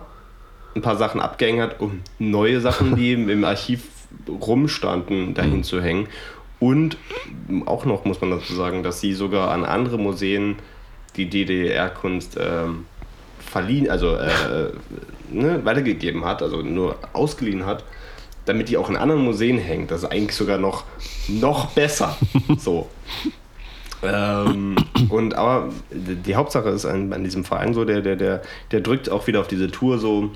[0.76, 3.88] ein paar Sachen abgehängt hat, um neue Sachen, die im im Archiv
[4.28, 6.07] rumstanden, dahin zu hängen.
[6.61, 6.96] Und
[7.66, 10.57] auch noch muss man dazu sagen, dass sie sogar an andere Museen
[11.16, 12.87] die DDR-Kunst ähm,
[13.40, 14.70] verliehen, also äh,
[15.28, 17.83] ne, weitergegeben hat, also nur ausgeliehen hat,
[18.44, 19.90] damit die auch in anderen Museen hängt.
[19.90, 20.85] Das ist eigentlich sogar noch,
[21.26, 22.16] noch besser.
[22.59, 22.88] so.
[24.04, 24.76] Ähm,
[25.08, 29.10] und aber die Hauptsache ist an, an, diesem Verein so, der, der, der, der drückt
[29.10, 30.30] auch wieder auf diese Tour so,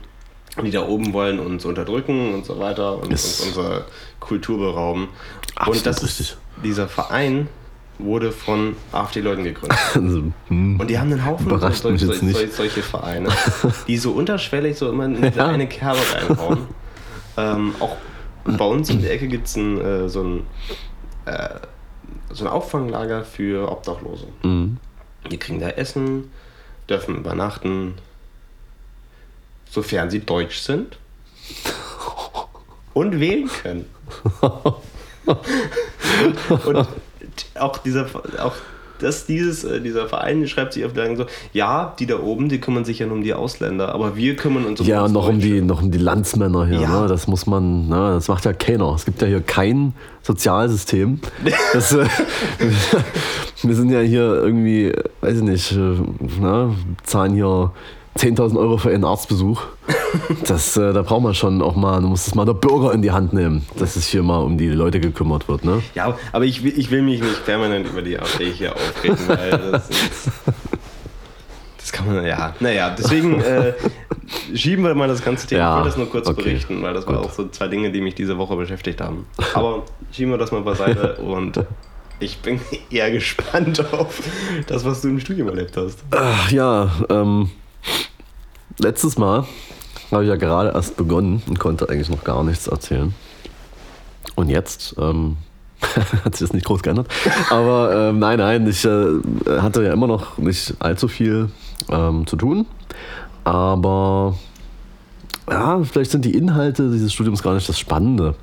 [0.62, 3.84] die da oben wollen uns unterdrücken und so weiter und uns unsere
[4.20, 5.08] Kultur berauben.
[5.54, 6.36] Absolut und das richtig.
[6.64, 7.48] dieser Verein
[7.98, 9.78] wurde von AfD-Leuten gegründet.
[9.94, 13.28] Also, hm, und die haben einen Haufen solche, solche, solche, Vereine,
[13.88, 15.48] die so unterschwellig so immer in ja.
[15.48, 16.58] eine Kerbe reinhauen.
[17.36, 17.96] ähm, auch
[18.44, 20.42] bei uns in der Ecke gibt es äh, so, ein,
[21.26, 21.48] äh,
[22.30, 24.26] so ein Auffanglager für Obdachlose.
[24.42, 24.78] Mhm.
[25.30, 26.30] Die kriegen da Essen,
[26.88, 27.94] dürfen übernachten,
[29.70, 30.98] sofern sie deutsch sind
[32.94, 33.86] und wählen können.
[36.64, 36.88] und
[37.54, 38.06] auch dieser,
[38.38, 38.54] auch
[39.00, 42.60] dass dieses, äh, dieser Verein schreibt sich auf der so, ja, die da oben, die
[42.60, 45.28] kümmern sich ja nur um die Ausländer, aber wir kümmern uns um Ja, uns noch
[45.28, 47.02] um, die, noch um die Landsmänner hier, ja.
[47.02, 47.08] ne?
[47.08, 48.12] das muss man, ne?
[48.14, 48.94] das macht ja keiner.
[48.94, 51.20] Es gibt ja hier kein Sozialsystem.
[51.72, 52.06] Das, äh,
[53.62, 55.76] wir sind ja hier irgendwie, weiß ich nicht, äh,
[56.40, 56.74] ne?
[57.04, 57.72] zahlen hier
[58.18, 59.62] 10.000 Euro für einen Arztbesuch.
[60.46, 63.02] Das, äh, da braucht man schon auch mal, du musst es mal der Bürger in
[63.02, 65.64] die Hand nehmen, dass es hier mal um die Leute gekümmert wird.
[65.64, 65.82] Ne?
[65.94, 69.50] Ja, aber ich will, ich will mich nicht permanent über die AfD hier aufregen, weil
[69.72, 70.30] das, ist,
[71.76, 73.74] das kann man, ja, naja, deswegen äh,
[74.54, 75.60] schieben wir mal das ganze Thema.
[75.60, 76.42] Ja, ich wollte das nur kurz okay.
[76.42, 77.16] berichten, weil das Gut.
[77.16, 79.26] war auch so zwei Dinge, die mich diese Woche beschäftigt haben.
[79.54, 81.64] Aber schieben wir das mal beiseite und
[82.20, 84.20] ich bin eher gespannt auf
[84.66, 86.02] das, was du im Studium erlebt hast.
[86.10, 87.50] Ach, ja, ähm,
[88.78, 89.46] letztes Mal
[90.10, 93.14] habe ich ja gerade erst begonnen und konnte eigentlich noch gar nichts erzählen.
[94.36, 95.36] Und jetzt ähm,
[96.24, 97.08] hat sich das nicht groß geändert.
[97.50, 99.20] Aber ähm, nein, nein, ich äh,
[99.60, 101.50] hatte ja immer noch nicht allzu viel
[101.90, 102.66] ähm, zu tun.
[103.44, 104.36] Aber
[105.50, 108.34] ja, vielleicht sind die Inhalte dieses Studiums gar nicht das Spannende,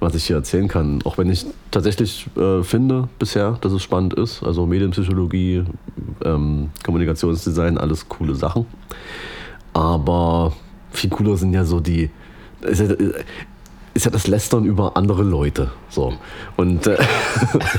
[0.00, 1.00] was ich hier erzählen kann.
[1.04, 4.42] Auch wenn ich tatsächlich äh, finde bisher, dass es spannend ist.
[4.42, 5.64] Also Medienpsychologie,
[6.24, 8.66] ähm, Kommunikationsdesign, alles coole Sachen.
[9.72, 10.52] Aber
[10.90, 12.10] viel cooler sind ja so die.
[12.62, 12.94] Ist ja,
[13.94, 15.70] ist ja das Lästern über andere Leute.
[15.90, 16.14] So.
[16.56, 16.86] Und.
[16.86, 16.98] Äh,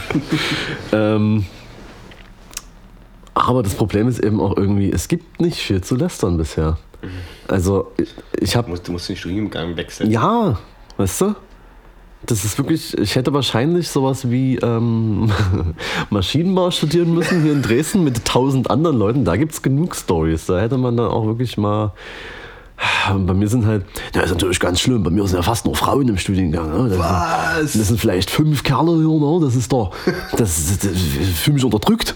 [0.91, 1.45] ähm,
[3.35, 6.77] aber das Problem ist eben auch irgendwie, es gibt nicht viel zu lästern bisher.
[7.47, 7.91] Also,
[8.39, 8.77] ich habe.
[8.79, 10.11] Du musst den Studiengang wechseln.
[10.11, 10.57] Ja,
[10.97, 11.35] weißt du?
[12.25, 15.31] Das ist wirklich, ich hätte wahrscheinlich sowas wie ähm,
[16.09, 19.25] Maschinenbau studieren müssen hier in Dresden mit tausend anderen Leuten.
[19.25, 20.47] Da gibt es genug Stories.
[20.47, 21.93] Da hätte man dann auch wirklich mal.
[23.07, 25.75] Bei mir sind halt, das ist natürlich ganz schlimm, bei mir sind ja fast nur
[25.75, 26.69] Frauen im Studiengang.
[26.71, 26.89] Ne?
[26.89, 27.71] Das Was?
[27.71, 29.39] Sind, das sind vielleicht fünf Kerle hier, ne?
[29.41, 29.95] das ist doch,
[30.35, 30.91] das, das, das
[31.41, 32.15] fühle mich unterdrückt.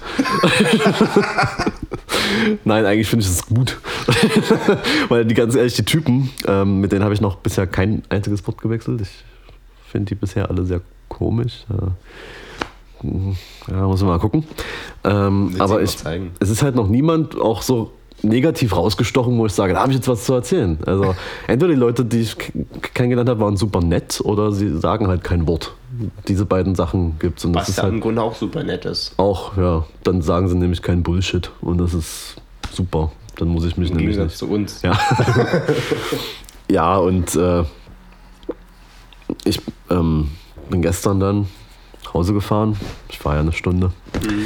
[2.66, 3.80] Nein, eigentlich finde ich das gut.
[5.10, 8.46] Weil die ganz ehrlich, die Typen, ähm, mit denen habe ich noch bisher kein einziges
[8.48, 9.02] Wort gewechselt.
[9.02, 9.24] Ich
[9.90, 11.66] finde die bisher alle sehr komisch.
[13.02, 14.44] Ja, muss man mal gucken.
[15.04, 15.98] Ähm, aber ich,
[16.40, 17.92] es ist halt noch niemand auch so
[18.22, 20.78] negativ rausgestochen, wo ich sage, da habe ich jetzt was zu erzählen.
[20.86, 21.16] Also
[21.48, 22.36] entweder die Leute, die ich
[22.94, 25.74] kennengelernt habe, waren super nett oder sie sagen halt kein Wort.
[26.28, 27.54] Diese beiden Sachen gibt es.
[27.54, 29.14] Was ja halt im Grunde auch super nett ist.
[29.18, 29.86] Auch, ja.
[30.04, 32.36] Dann sagen sie nämlich kein Bullshit und das ist
[32.72, 33.12] super.
[33.38, 34.40] Dann muss ich mich Im nämlich Gegensatz nicht.
[34.40, 34.82] zu uns.
[34.82, 34.98] Ja,
[36.70, 37.64] ja und äh,
[39.46, 40.32] ich ähm,
[40.70, 41.48] bin gestern dann
[42.04, 42.78] nach Hause gefahren.
[43.10, 43.92] Ich war ja eine Stunde.
[44.22, 44.46] Mhm.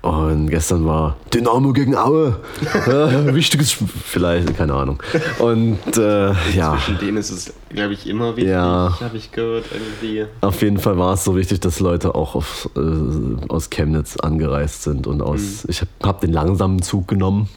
[0.00, 2.40] Und gestern war Dynamo gegen Aue.
[3.34, 5.02] wichtiges, vielleicht, keine Ahnung.
[5.38, 6.74] Und äh, ja.
[6.74, 9.66] Zwischen denen ist es, glaube ich, immer wichtig, ja, habe ich gehört.
[9.72, 10.26] Irgendwie.
[10.40, 14.82] Auf jeden Fall war es so wichtig, dass Leute auch auf, äh, aus Chemnitz angereist
[14.82, 15.06] sind.
[15.06, 15.70] Und aus, mhm.
[15.70, 17.48] ich habe hab den langsamen Zug genommen.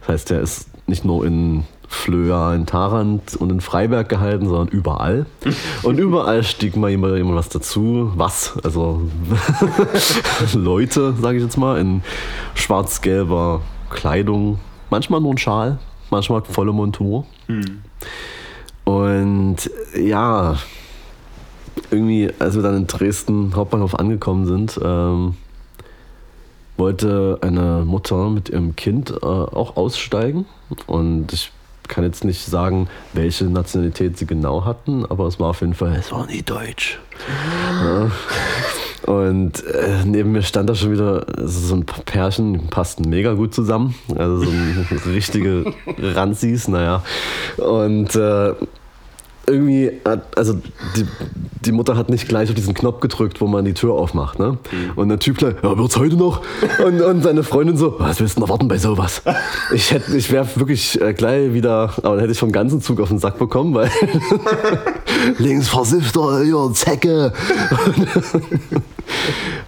[0.00, 4.68] Das heißt, der ist nicht nur in Flöa in Tarant und in Freiberg gehalten, sondern
[4.68, 5.26] überall.
[5.82, 8.10] Und überall stieg mal jemand, jemand was dazu.
[8.16, 8.58] Was?
[8.64, 9.02] Also
[10.54, 12.02] Leute, sage ich jetzt mal, in
[12.54, 14.58] schwarz-gelber Kleidung.
[14.90, 15.78] Manchmal nur ein Schal,
[16.10, 17.26] manchmal volle Montur.
[17.48, 17.82] Mhm.
[18.84, 20.56] Und ja,
[21.90, 25.36] irgendwie, als wir dann in Dresden Hauptbahnhof angekommen sind, ähm,
[26.76, 30.46] wollte eine Mutter mit ihrem Kind äh, auch aussteigen.
[30.86, 31.52] Und ich
[31.88, 35.94] kann jetzt nicht sagen, welche Nationalität sie genau hatten, aber es war auf jeden Fall,
[35.96, 36.98] es war nie deutsch.
[37.82, 38.10] Ja.
[39.06, 43.54] Und äh, neben mir stand da schon wieder so ein Pärchen, die passten mega gut
[43.54, 43.94] zusammen.
[44.16, 47.02] Also so ein richtige Ranzis, naja.
[47.58, 48.54] Und äh,
[49.46, 50.54] irgendwie, hat, also
[50.96, 51.06] die,
[51.60, 54.38] die Mutter hat nicht gleich auf diesen Knopf gedrückt, wo man die Tür aufmacht.
[54.38, 54.58] Ne?
[54.96, 56.40] Und der Typ gleich, ja, wird's heute noch?
[56.84, 59.22] Und, und seine Freundin so, was willst du denn erwarten bei sowas?
[59.74, 63.00] Ich, hätte, ich wäre wirklich äh, gleich wieder, aber dann hätte ich vom ganzen Zug
[63.00, 63.90] auf den Sack bekommen, weil
[65.38, 67.32] links Versifter, ja, Zecke.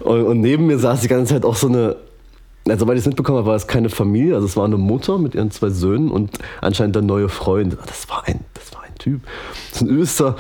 [0.01, 1.97] Und, und neben mir saß die ganze Zeit auch so eine
[2.69, 4.35] also, soweit ich es mitbekommen habe, war es keine Familie.
[4.35, 7.77] Also, es war eine Mutter mit ihren zwei Söhnen und anscheinend der neue Freund.
[7.87, 9.21] Das war ein, das war ein Typ.
[9.71, 10.37] Das ist ein Öster.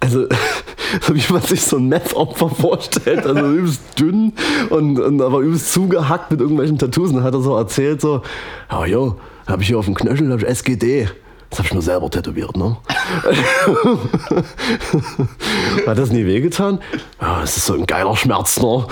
[0.00, 0.26] Also,
[1.12, 3.26] wie man sich so ein Meth-Opfer vorstellt.
[3.26, 4.32] Also, übelst dünn
[4.70, 7.10] und, und aber übelst zugehackt mit irgendwelchen Tattoos.
[7.10, 8.22] Und dann hat er so erzählt: so,
[8.70, 11.08] ja, jo, habe ich hier auf dem Knöchel hab ich SGD.
[11.54, 12.76] Das habe ich mir selber tätowiert, ne?
[15.86, 16.80] Hat das nie wehgetan?
[17.20, 18.66] Ja, das ist so ein geiler Schmerz, ne?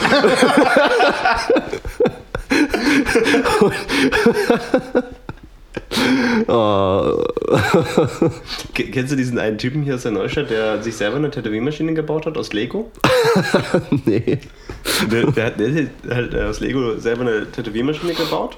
[6.46, 7.24] oh.
[8.74, 12.26] Kennst du diesen einen Typen hier aus der Neustadt, der sich selber eine Tätowiermaschine gebaut
[12.26, 12.92] hat aus Lego?
[14.04, 14.38] nee.
[15.10, 18.56] Der, der, hat, der, hat, aus Lego selber eine Tätowiermaschine gebaut.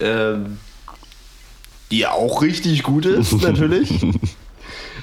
[0.00, 0.58] Ähm,
[1.92, 4.04] die auch richtig gut ist, natürlich.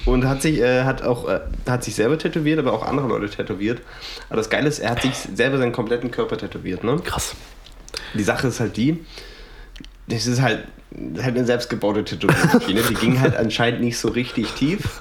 [0.06, 3.30] Und hat sich, äh, hat auch, äh, hat sich selber tätowiert, aber auch andere Leute
[3.30, 3.82] tätowiert.
[4.28, 7.00] Aber das Geile ist, er hat sich selber seinen kompletten Körper tätowiert, ne?
[7.04, 7.36] Krass.
[8.16, 9.06] Die Sache ist halt die,
[10.08, 10.64] das ist halt,
[11.22, 12.82] halt eine selbstgebaute Tätowiermaschine.
[12.82, 15.00] die ging halt anscheinend nicht so richtig tief.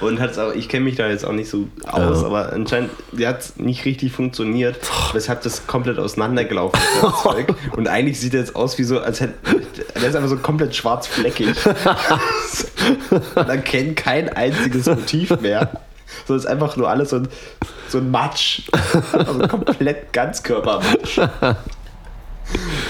[0.00, 2.26] Und hat's auch, ich kenne mich da jetzt auch nicht so aus, ja.
[2.26, 2.90] aber anscheinend
[3.20, 4.76] hat es nicht richtig funktioniert,
[5.12, 7.72] weshalb das komplett auseinandergelaufen ist.
[7.76, 9.34] Und eigentlich sieht er jetzt aus wie so, als hätte,
[9.94, 11.54] er ist einfach so komplett schwarzfleckig.
[13.34, 15.70] Man kennt kein einziges Motiv mehr.
[16.26, 17.28] So ist einfach nur alles so ein,
[17.88, 18.62] so ein Matsch.
[19.12, 21.18] Also komplett Ganzkörpermatsch.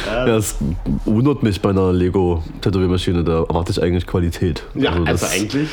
[0.06, 0.56] Ja, das
[1.04, 4.64] wundert mich bei einer Lego-Tätowiermaschine, da erwarte ich eigentlich Qualität.
[4.74, 5.68] Ja, also, also eigentlich.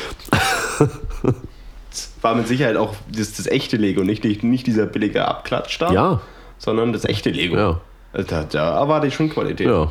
[2.22, 5.92] war mit Sicherheit auch das, das echte Lego, nicht, nicht, nicht dieser billige Abklatsch da,
[5.92, 6.20] ja.
[6.58, 7.56] sondern das echte Lego.
[7.56, 7.80] Ja.
[8.12, 9.66] Also da, da erwarte ich schon Qualität.
[9.66, 9.90] Ja.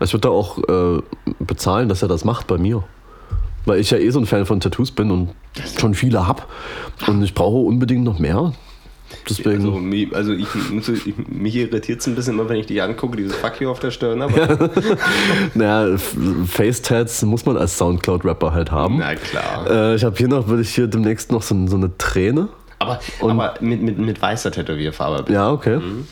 [0.00, 1.02] Ich würde da auch äh,
[1.40, 2.84] bezahlen, dass er das macht bei mir.
[3.64, 5.30] Weil ich ja eh so ein Fan von Tattoos bin und
[5.78, 6.42] schon viele habe.
[7.06, 8.52] Und ich brauche unbedingt noch mehr.
[9.28, 9.64] Deswegen.
[10.14, 10.46] Also, also ich,
[11.06, 13.80] ich, mich irritiert es ein bisschen immer, wenn ich die angucke, dieses Fuck you auf
[13.80, 14.22] der Stirn.
[14.22, 14.58] Aber
[15.54, 15.96] naja,
[16.46, 18.98] Face-Tats muss man als Soundcloud-Rapper halt haben.
[18.98, 19.70] Na klar.
[19.70, 22.48] Äh, ich habe hier noch, würde ich hier demnächst noch so, so eine Träne.
[22.78, 25.32] Aber, aber mit, mit, mit weißer Tätowierfarbe.
[25.32, 25.78] Ja, okay.
[25.78, 26.06] Mhm.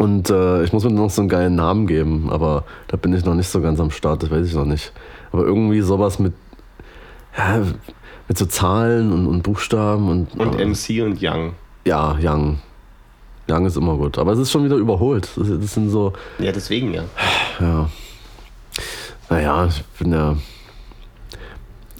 [0.00, 3.22] Und äh, ich muss mir noch so einen geilen Namen geben, aber da bin ich
[3.26, 4.94] noch nicht so ganz am Start, das weiß ich noch nicht.
[5.30, 6.32] Aber irgendwie sowas mit,
[7.36, 7.60] ja,
[8.26, 10.34] mit so Zahlen und, und Buchstaben und.
[10.40, 11.52] Und äh, MC und Young.
[11.84, 12.60] Ja, Young.
[13.46, 14.16] Young ist immer gut.
[14.16, 15.28] Aber es ist schon wieder überholt.
[15.36, 16.14] Das, das sind so.
[16.38, 17.04] Ja, deswegen ja.
[17.60, 17.90] Ja.
[19.28, 20.34] Naja, ich bin ja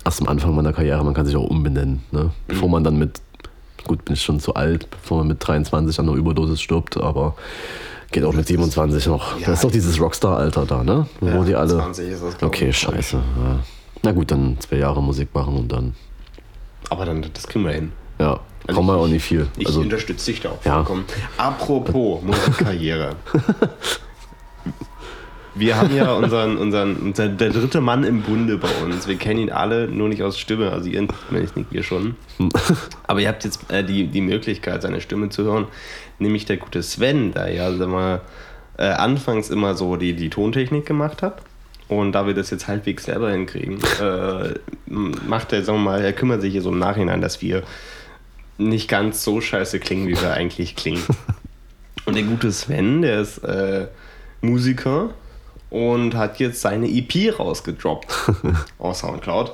[0.06, 2.02] erst am Anfang meiner Karriere, man kann sich auch umbenennen.
[2.12, 2.30] Ne?
[2.48, 2.72] Bevor mhm.
[2.72, 3.20] man dann mit,
[3.86, 7.34] gut, bin ich schon zu alt, bevor man mit 23 an einer Überdosis stirbt, aber
[8.10, 9.38] geht auch mit 27 noch.
[9.40, 11.06] Ja, das ist doch dieses Rockstar-Alter da, ne?
[11.20, 11.76] Wo ja, die alle.
[11.76, 13.16] 20 ist das, okay, scheiße.
[13.16, 13.60] Ja.
[14.02, 15.94] Na gut, dann zwei Jahre Musik machen und dann.
[16.88, 17.92] Aber dann, das kriegen wir hin.
[18.18, 19.46] Ja, also kommen wir auch nicht viel.
[19.56, 21.04] Ich also, unterstütze dich da auch vollkommen.
[21.38, 21.48] Ja.
[21.48, 23.16] Apropos Musikkarriere.
[25.60, 29.06] Wir haben ja unseren, unseren, unseren, der dritte Mann im Bunde bei uns.
[29.06, 30.72] Wir kennen ihn alle, nur nicht aus Stimme.
[30.72, 32.16] Also ihr, ich nicht, wir schon.
[33.06, 35.66] Aber ihr habt jetzt äh, die, die Möglichkeit, seine Stimme zu hören.
[36.18, 38.22] Nämlich der gute Sven, der ja, sag mal,
[38.78, 41.42] äh, anfangs immer so die, die Tontechnik gemacht hat.
[41.88, 44.54] Und da wir das jetzt halbwegs selber hinkriegen, äh,
[44.86, 47.64] macht er, sagen wir mal, er kümmert sich hier so im Nachhinein, dass wir
[48.56, 51.02] nicht ganz so scheiße klingen, wie wir eigentlich klingen.
[52.06, 53.88] Und der gute Sven, der ist äh,
[54.40, 55.10] Musiker
[55.70, 58.12] und hat jetzt seine EP rausgedroppt
[58.78, 59.52] auf Soundcloud.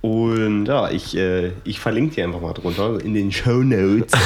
[0.00, 4.12] Und ja, ich, äh, ich verlinke die einfach mal drunter in den Show Notes.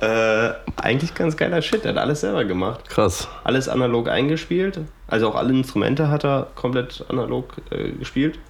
[0.00, 2.88] äh, eigentlich ganz geiler Shit, er hat alles selber gemacht.
[2.88, 3.28] Krass.
[3.44, 4.80] Alles analog eingespielt.
[5.06, 8.40] Also auch alle Instrumente hat er komplett analog äh, gespielt.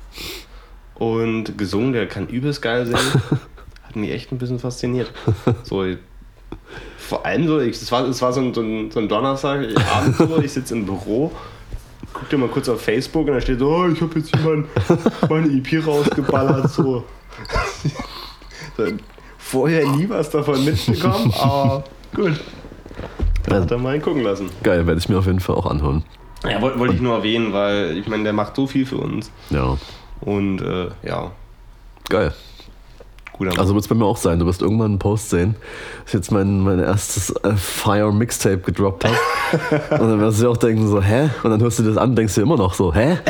[0.94, 3.00] Und gesungen, der kann übelst geil singen.
[3.82, 5.10] Hat mich echt ein bisschen fasziniert.
[5.64, 5.84] So,
[7.12, 10.16] vor allem so, es war, es war so ein, so ein, so ein Donnerstag, Abend
[10.16, 11.30] so, ich sitze im Büro,
[12.10, 14.40] guck dir mal kurz auf Facebook und da steht so, oh, ich habe jetzt hier
[14.42, 14.64] mein,
[15.28, 17.04] meine EP rausgeballert, so.
[19.36, 22.40] Vorher nie was davon mitbekommen, aber gut.
[23.44, 24.48] Da hat er mal gucken lassen.
[24.62, 26.04] Geil, werde ich mir auf jeden Fall auch anhören.
[26.44, 29.30] Ja, wollte wollt ich nur erwähnen, weil ich meine, der macht so viel für uns.
[29.50, 29.76] Ja.
[30.22, 31.30] Und äh, ja.
[32.08, 32.32] Geil.
[33.32, 33.58] Guter.
[33.58, 34.38] Also wird es bei mir auch sein.
[34.38, 35.56] Du wirst irgendwann einen Post sehen,
[36.04, 39.16] dass ich jetzt mein, mein erstes äh, Fire Mixtape gedroppt habe.
[40.02, 41.30] und dann wirst du dir auch denken so, hä?
[41.42, 43.18] Und dann hörst du das an und denkst dir immer noch so, hä?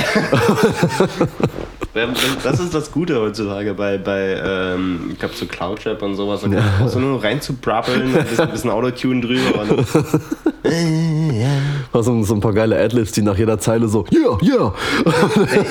[2.43, 6.41] Das ist das Gute heutzutage bei, bei ähm, ich glaube, so Cloud-Rap und sowas.
[6.41, 6.88] Da ja.
[6.88, 9.61] so nur rein zu brabbeln, ein bisschen, bisschen Autotune drüber.
[9.61, 9.87] Und
[10.62, 14.75] so, so ein paar geile Adlibs, die nach jeder Zeile so, yeah, yeah.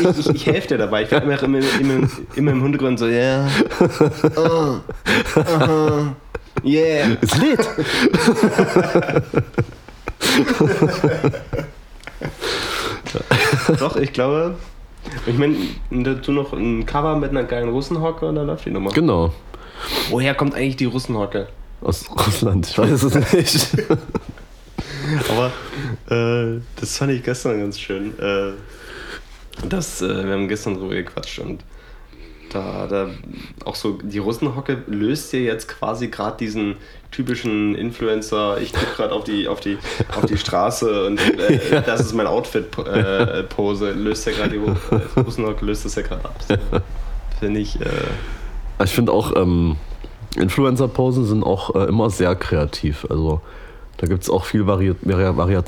[0.01, 1.03] ich, ich, ich helfe dir dabei.
[1.03, 3.47] Ich werde immer, immer, immer, immer im Hintergrund so, yeah.
[4.35, 4.75] Oh,
[5.39, 6.07] uh,
[6.63, 7.07] yeah.
[7.21, 7.59] Ist lit.
[13.79, 14.55] Doch, ich glaube,
[15.25, 15.55] ich meine,
[15.89, 18.91] dazu noch ein Cover mit einer geilen Russenhocke und dann läuft die Nummer.
[18.91, 19.33] Genau.
[20.09, 21.47] Woher kommt eigentlich die Russenhocke?
[21.81, 23.77] Aus Russland, ich weiß es nicht.
[25.29, 25.51] Aber
[26.09, 28.17] äh, das fand ich gestern ganz schön.
[28.19, 28.53] Äh,
[29.67, 31.63] das, äh, wir haben gestern drüber gequatscht und
[32.53, 33.09] da, da
[33.63, 36.75] auch so die Russenhocke löst dir jetzt quasi gerade diesen
[37.09, 39.77] typischen Influencer, ich gucke gerade auf die, auf, die,
[40.15, 45.65] auf die Straße und äh, das ist mein Outfit-Pose, äh, löst ja gerade die Russenhocke,
[45.65, 46.35] löst das ja gerade ab.
[46.47, 46.55] So.
[47.39, 47.79] Finde ich.
[47.79, 47.85] Äh
[48.83, 49.77] ich finde auch, ähm,
[50.35, 53.05] Influencer-Posen sind auch äh, immer sehr kreativ.
[53.09, 53.41] Also
[54.01, 55.59] da gibt es auch viel Vari Vari Vari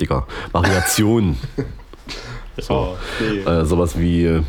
[0.00, 1.36] Digga, Variation.
[2.58, 2.74] so.
[2.74, 3.40] Oh, nee.
[3.40, 4.42] äh, sowas wie äh,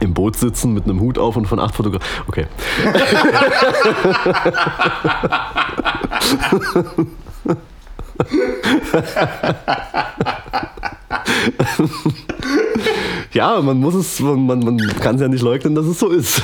[0.00, 2.04] im Boot sitzen mit einem Hut auf und von acht Fotografen.
[2.26, 2.46] Okay.
[13.32, 16.42] ja, man muss es, man, man kann es ja nicht leugnen, dass es so ist.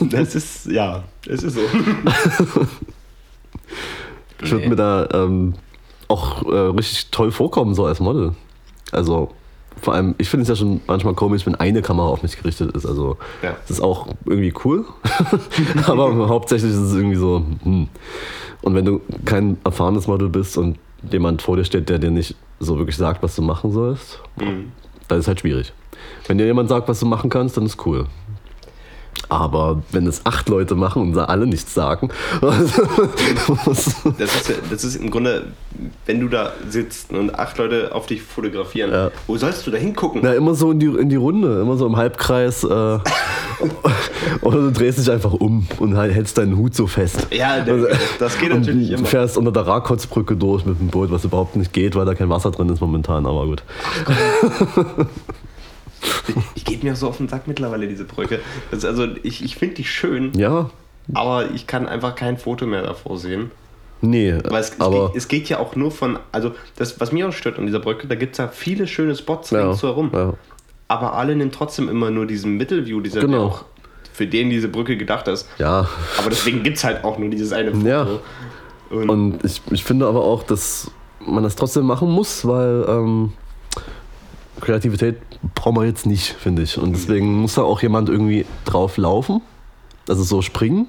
[0.00, 1.62] Das ist, ja, es ist so.
[4.42, 5.54] Ich würde mir da ähm,
[6.08, 8.32] auch äh, richtig toll vorkommen, so als Model.
[8.92, 9.30] Also,
[9.80, 12.74] vor allem, ich finde es ja schon manchmal komisch, wenn eine Kamera auf mich gerichtet
[12.74, 12.86] ist.
[12.86, 13.56] Also, ja.
[13.62, 14.84] das ist auch irgendwie cool.
[15.86, 17.88] Aber hauptsächlich ist es irgendwie so, hm.
[18.62, 20.78] Und wenn du kein erfahrenes Model bist und
[21.10, 24.72] jemand vor dir steht, der dir nicht so wirklich sagt, was du machen sollst, mhm.
[25.06, 25.72] dann ist halt schwierig.
[26.26, 28.06] Wenn dir jemand sagt, was du machen kannst, dann ist cool.
[29.28, 32.10] Aber wenn es acht Leute machen und alle nichts sagen.
[32.40, 32.76] das,
[34.18, 35.48] ist, das ist im Grunde,
[36.06, 39.10] wenn du da sitzt und acht Leute auf dich fotografieren, ja.
[39.26, 40.20] wo sollst du da hingucken?
[40.24, 42.64] Na, immer so in die, in die Runde, immer so im Halbkreis.
[42.64, 42.68] Äh,
[44.42, 47.26] oder du drehst dich einfach um und halt hältst deinen Hut so fest.
[47.30, 47.64] Ja,
[48.18, 48.98] das geht natürlich immer.
[48.98, 52.14] Du fährst unter der Rakotzbrücke durch mit dem Boot, was überhaupt nicht geht, weil da
[52.14, 53.62] kein Wasser drin ist momentan, aber gut.
[56.54, 58.40] Ich geht mir so auf den Sack mittlerweile, diese Brücke.
[58.70, 60.32] Das, also ich, ich finde die schön.
[60.36, 60.70] Ja.
[61.14, 63.50] Aber ich kann einfach kein Foto mehr davor sehen.
[64.00, 67.32] Nee, Weil es, aber es, geht, ja auch nur von, also das, was mich auch
[67.32, 70.10] stört an dieser Brücke, da gibt es ja viele schöne Spots ja, ringsherum.
[70.14, 70.34] Ja.
[70.86, 73.46] Aber alle nehmen trotzdem immer nur diesen Mittelview, dieser genau.
[73.46, 73.64] auch
[74.12, 75.48] für den diese Brücke gedacht ist.
[75.58, 75.88] Ja.
[76.18, 77.86] Aber deswegen gibt es halt auch nur dieses eine Foto.
[77.86, 78.06] Ja.
[78.90, 83.32] Und, Und ich, ich finde aber auch, dass man das trotzdem machen muss, weil ähm,
[84.60, 85.16] Kreativität
[85.54, 86.78] brauchen wir jetzt nicht, finde ich.
[86.78, 89.40] Und deswegen muss da auch jemand irgendwie drauf laufen,
[90.08, 90.86] also so springen.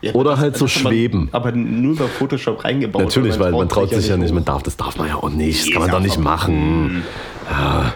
[0.00, 1.26] Ja, oder das, halt so schweben.
[1.26, 3.02] Man, aber nur über Photoshop reingebaut.
[3.02, 5.66] Natürlich, weil man traut sich ja nicht, man darf, das darf man ja auch nicht,
[5.66, 7.04] das kann man doch nicht machen.
[7.50, 7.94] Ja.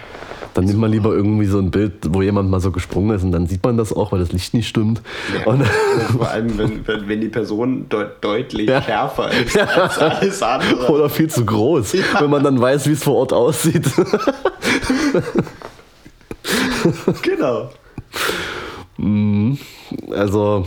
[0.59, 3.31] Dann nimmt man lieber irgendwie so ein Bild, wo jemand mal so gesprungen ist und
[3.31, 5.01] dann sieht man das auch, weil das Licht nicht stimmt.
[5.33, 5.64] Ja, und
[6.18, 8.83] vor allem, wenn, wenn, wenn, die Person de deutlich ja.
[8.83, 9.66] schärfer ist ja.
[9.66, 10.92] als alles andere.
[10.92, 13.85] Oder viel zu groß, wenn man dann weiß, wie es vor Ort aussieht.
[17.23, 17.71] genau.
[19.01, 19.59] Mhm.
[20.11, 20.66] Also,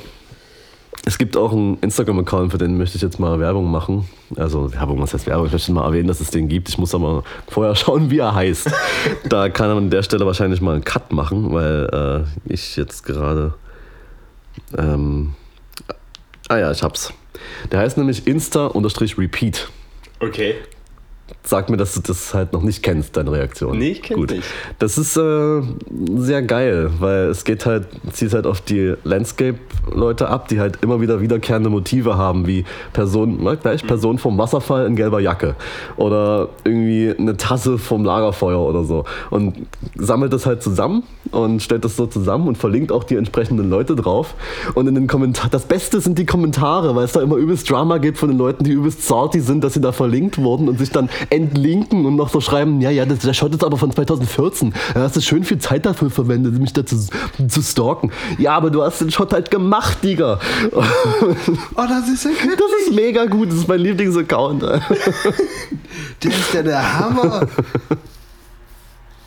[1.03, 4.07] es gibt auch einen Instagram-Account, für den möchte ich jetzt mal Werbung machen.
[4.35, 5.47] Also Werbung, was heißt Werbung?
[5.47, 6.69] Ich möchte mal erwähnen, dass es den gibt.
[6.69, 8.71] Ich muss aber vorher schauen, wie er heißt.
[9.27, 13.03] da kann man an der Stelle wahrscheinlich mal einen Cut machen, weil äh, ich jetzt
[13.03, 13.53] gerade...
[14.77, 15.33] Ähm,
[16.49, 17.13] ah ja, ich hab's.
[17.71, 19.69] Der heißt nämlich Insta-Repeat.
[20.19, 20.55] Okay.
[21.43, 23.77] Sag mir, dass du das halt noch nicht kennst, deine Reaktion.
[23.77, 24.43] Nee, ich kenn's nicht.
[24.79, 25.61] Das ist äh,
[26.15, 31.01] sehr geil, weil es geht halt, zieht halt auf die Landscape-Leute ab, die halt immer
[31.01, 32.63] wieder wiederkehrende Motive haben, wie
[32.93, 35.55] Person, ne, gleich Person vom Wasserfall in gelber Jacke
[35.97, 39.05] oder irgendwie eine Tasse vom Lagerfeuer oder so.
[39.29, 43.69] Und sammelt das halt zusammen und stellt das so zusammen und verlinkt auch die entsprechenden
[43.69, 44.35] Leute drauf.
[44.75, 47.97] Und in den Kommentaren, das Beste sind die Kommentare, weil es da immer übelst Drama
[47.97, 50.91] gibt von den Leuten, die übelst salty sind, dass sie da verlinkt wurden und sich
[50.91, 54.73] dann entlinken und noch so schreiben, ja, ja, das, der Shot ist aber von 2014.
[54.93, 56.97] Da hast du schön viel Zeit dafür verwendet, mich da zu,
[57.61, 58.11] stalken.
[58.37, 60.39] Ja, aber du hast den Shot halt gemacht, Digga.
[61.75, 62.57] Oh, das ist ja göttlich.
[62.57, 64.61] Das ist mega gut, das ist mein Lieblingsaccount.
[64.63, 64.81] der
[66.23, 67.47] ist ja der Hammer.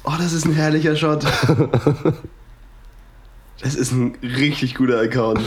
[0.05, 1.24] Oh, das ist ein herrlicher Shot.
[3.61, 5.40] Das ist ein richtig guter Account.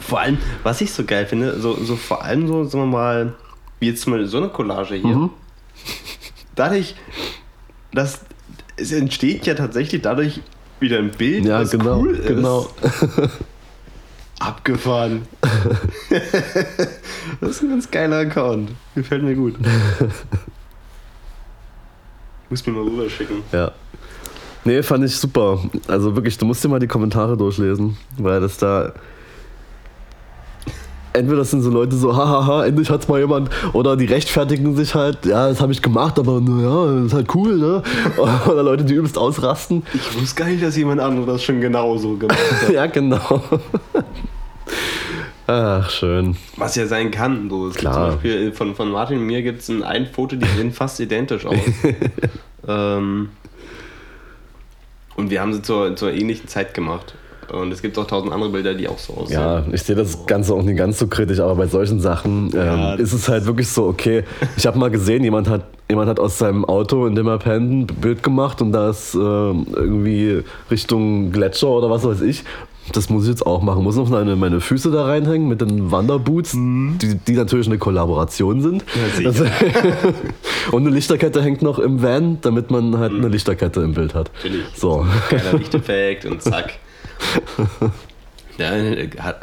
[0.00, 3.34] vor allem, was ich so geil finde, so, so vor allem so, sagen wir mal,
[3.80, 5.16] wie jetzt mal so eine Collage hier.
[5.16, 5.30] Mhm.
[6.54, 6.94] Dadurch,
[7.92, 8.20] dass
[8.76, 10.40] es entsteht ja tatsächlich dadurch
[10.80, 12.26] wieder ein Bild, Ja, was genau, cool ist.
[12.26, 12.68] genau.
[14.38, 15.22] Abgefahren.
[17.40, 18.70] das ist ein ganz geiler Account.
[18.94, 19.54] Gefällt mir gut.
[22.50, 23.42] Muss mir mal rüber schicken.
[23.52, 23.72] Ja.
[24.64, 25.58] Nee, fand ich super.
[25.88, 28.92] Also wirklich, du musst dir mal die Kommentare durchlesen, weil das da.
[31.16, 34.94] Entweder das sind so Leute so, hahaha, endlich hat's mal jemand, oder die rechtfertigen sich
[34.94, 37.82] halt, ja, das habe ich gemacht, aber naja, das ist halt cool, ne?
[38.46, 39.82] Oder Leute, die übelst ausrasten.
[39.94, 42.70] Ich wusste gar nicht, dass jemand anderes das schon genauso gemacht hat.
[42.76, 43.42] Ja, genau.
[45.46, 46.36] Ach, schön.
[46.56, 47.48] Was ja sein kann.
[47.48, 47.68] So.
[47.68, 47.94] Es gibt Klar.
[47.94, 50.98] Zum Beispiel von, von Martin und mir gibt es ein, ein Foto, die sehen fast
[50.98, 51.56] identisch aus.
[52.68, 53.30] ähm,
[55.14, 57.14] und wir haben sie zur, zur ähnlichen Zeit gemacht.
[57.52, 59.34] Und es gibt auch tausend andere Bilder, die auch so aussehen.
[59.40, 62.54] Ja, ich sehe das Ganze auch nicht ganz so kritisch, aber bei solchen Sachen ähm,
[62.54, 64.24] Ja, ist es halt wirklich so, okay,
[64.56, 67.90] ich habe mal gesehen, jemand hat, jemand hat aus seinem Auto, in dem er pennt,
[67.92, 72.44] ein Bild gemacht und da ist ähm, irgendwie Richtung Gletscher oder was weiß ich.
[72.92, 73.82] Das muss ich jetzt auch machen.
[73.82, 78.60] Muss noch meine, meine Füße da reinhängen mit den Wanderboots, die, die natürlich eine Kollaboration
[78.60, 78.84] sind.
[78.94, 79.50] Ja, sicher.
[80.72, 84.30] und eine Lichterkette hängt noch im Van, damit man halt eine Lichterkette im Bild hat.
[84.36, 84.66] Natürlich.
[84.76, 85.04] So.
[85.30, 86.74] Geiler Lichteffekt und zack.
[88.58, 88.70] Ja,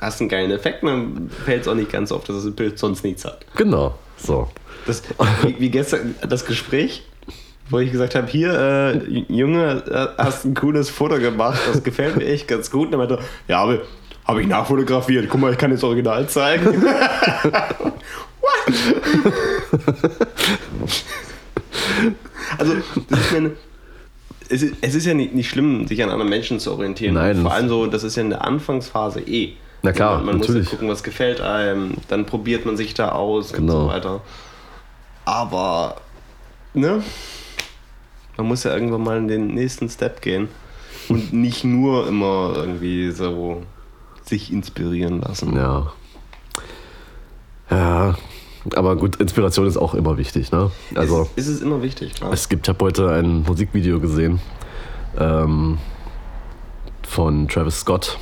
[0.02, 3.04] hast einen geilen Effekt, dann fällt es auch nicht ganz auf, dass das Bild sonst
[3.04, 3.46] nichts hat.
[3.56, 3.94] Genau.
[4.18, 4.50] So.
[4.88, 5.04] Das,
[5.44, 7.04] wie, wie gestern das Gespräch,
[7.70, 8.98] wo ich gesagt habe, hier, äh,
[9.32, 12.88] Junge, äh, hast ein cooles Foto gemacht, das gefällt mir echt ganz gut.
[12.88, 13.82] Und er meinte, ja, aber
[14.26, 15.30] habe ich nachfotografiert.
[15.30, 16.68] Guck mal, ich kann jetzt Original zeigen.
[22.58, 22.74] also,
[23.10, 23.52] das ist meine,
[24.50, 27.16] es, ist, es ist ja nicht, nicht schlimm, sich an anderen Menschen zu orientieren.
[27.16, 27.42] Nein.
[27.42, 29.54] Vor allem so, das ist ja in der Anfangsphase eh.
[29.82, 30.68] Na klar, man, man muss natürlich.
[30.68, 33.82] ja gucken, was gefällt einem, dann probiert man sich da aus und Genau.
[33.82, 34.22] so weiter.
[35.26, 35.98] Aber,
[36.74, 37.04] ne?
[38.38, 40.48] Man muss ja irgendwann mal in den nächsten Step gehen
[41.10, 43.64] und nicht nur immer irgendwie so
[44.24, 45.56] sich inspirieren lassen.
[45.56, 45.92] Ja.
[47.70, 48.16] Ja,
[48.76, 50.72] aber gut, Inspiration ist auch immer wichtig, ne?
[50.96, 52.32] Also, ist, ist es immer wichtig, klar.
[52.34, 54.40] es gibt, ich habe heute ein Musikvideo gesehen
[55.20, 55.78] ähm,
[57.04, 58.18] von Travis Scott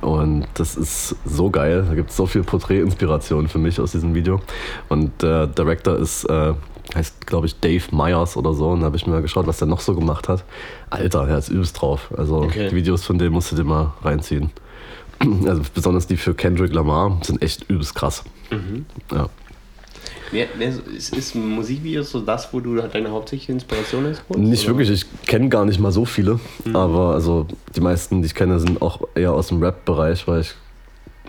[0.00, 1.84] und das ist so geil.
[1.88, 4.40] Da gibt es so viel Porträtinspiration für mich aus diesem Video.
[4.88, 6.54] Und der Director ist, äh,
[6.94, 8.70] heißt, glaube ich, Dave Myers oder so.
[8.70, 10.44] Und da habe ich mir mal geschaut, was der noch so gemacht hat.
[10.90, 12.10] Alter, der ist übelst drauf.
[12.16, 12.68] Also, Okay.
[12.68, 14.50] die Videos von dem musst du dir mal reinziehen.
[15.46, 18.22] Also, besonders die für Kendrick Lamar sind echt übelst krass.
[19.12, 19.28] Ja.
[20.30, 24.28] Wer, wer, ist, ist Musikvideos so das, wo du halt deine hauptsächliche Inspiration hast?
[24.36, 24.78] Nicht Oder?
[24.78, 26.40] wirklich, ich kenne gar nicht mal so viele,
[26.72, 30.54] aber also die meisten, die ich kenne, sind auch eher aus dem Rap-Bereich, weil ich,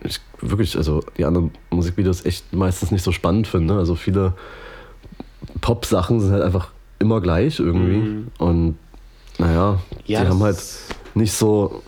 [0.04, 3.76] ich wirklich, also die anderen Musikvideos echt meistens nicht so spannend finde.
[3.76, 4.34] Also viele
[5.62, 8.78] Pop-Sachen sind halt einfach immer gleich irgendwie und
[9.38, 10.58] naja, Ja, die haben halt
[11.14, 11.84] nicht so,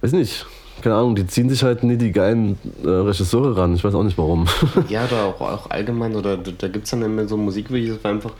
[0.00, 0.46] weiß nicht,
[0.82, 3.74] keine Ahnung, die ziehen sich halt nie die geilen äh, Regisseure ran.
[3.74, 4.46] Ich weiß auch nicht warum.
[4.88, 8.08] Ja, oder auch, auch allgemein, oder da, da gibt es dann immer so Musikvideos, wo
[8.08, 8.32] einfach,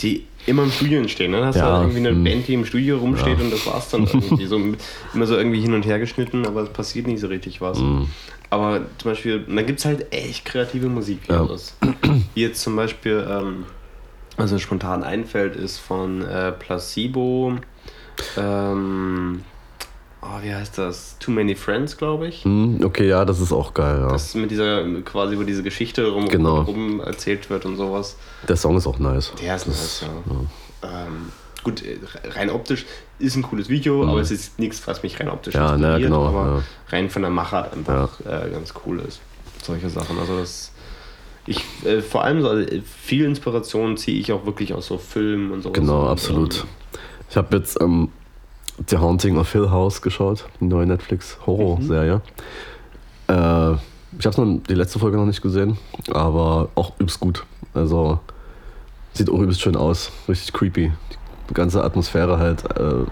[0.00, 1.32] die immer im Studio entstehen.
[1.32, 1.40] Ne?
[1.40, 2.24] Da hast du Ja, halt irgendwie eine hm.
[2.24, 4.46] Band, die im Studio rumsteht und das war's dann irgendwie.
[4.46, 4.78] So, mit-
[5.14, 7.78] immer so irgendwie hin und her geschnitten, aber es passiert nicht so richtig was.
[7.78, 8.06] Hm.
[8.50, 11.74] Aber zum Beispiel, da gibt es halt echt kreative Musikvideos.
[12.34, 13.64] Wie jetzt zum Beispiel, ähm,
[14.36, 17.54] also spontan einfällt, ist von äh, Placebo,
[18.36, 19.40] ähm,
[20.22, 21.16] oh, wie heißt das?
[21.18, 22.44] Too Many Friends, glaube ich.
[22.44, 23.98] Hm, okay, ja, das ist auch geil.
[24.00, 24.08] Ja.
[24.12, 26.62] Das ist mit dieser, quasi, wo diese Geschichte rum, Genau.
[26.62, 28.16] rum erzählt wird und sowas.
[28.48, 29.32] Der Song ist auch nice.
[29.40, 30.04] Der ist nice,
[30.82, 30.88] ja.
[31.06, 31.30] Ähm,
[31.64, 31.98] gut, äh,
[32.34, 32.86] rein optisch
[33.18, 35.60] ist ein cooles Video, aber es ist nichts, was mich rein optisch Mhm.
[35.60, 36.62] Ja, ne, genau, aber ja.
[36.90, 39.20] rein von der Machart einfach äh, ganz cool ist.
[39.62, 40.18] Solche Sachen.
[40.18, 40.72] Also das.
[41.48, 45.52] Ich, äh, vor allem so, also, viel Inspiration ziehe ich auch wirklich aus so Filmen
[45.52, 45.74] und sowas.
[45.78, 46.60] Genau, absolut.
[46.64, 46.68] ähm,
[47.30, 48.10] Ich habe jetzt ähm,
[48.88, 52.20] The Haunting of Hill House geschaut, die neue Netflix-Horror-Serie.
[53.28, 53.72] Äh,
[54.18, 55.78] ich habe noch die letzte Folge noch nicht gesehen,
[56.12, 57.44] aber auch übelst gut.
[57.74, 58.18] Also
[59.12, 60.92] sieht auch übelst schön aus, richtig creepy.
[61.50, 63.04] Die ganze Atmosphäre halt äh,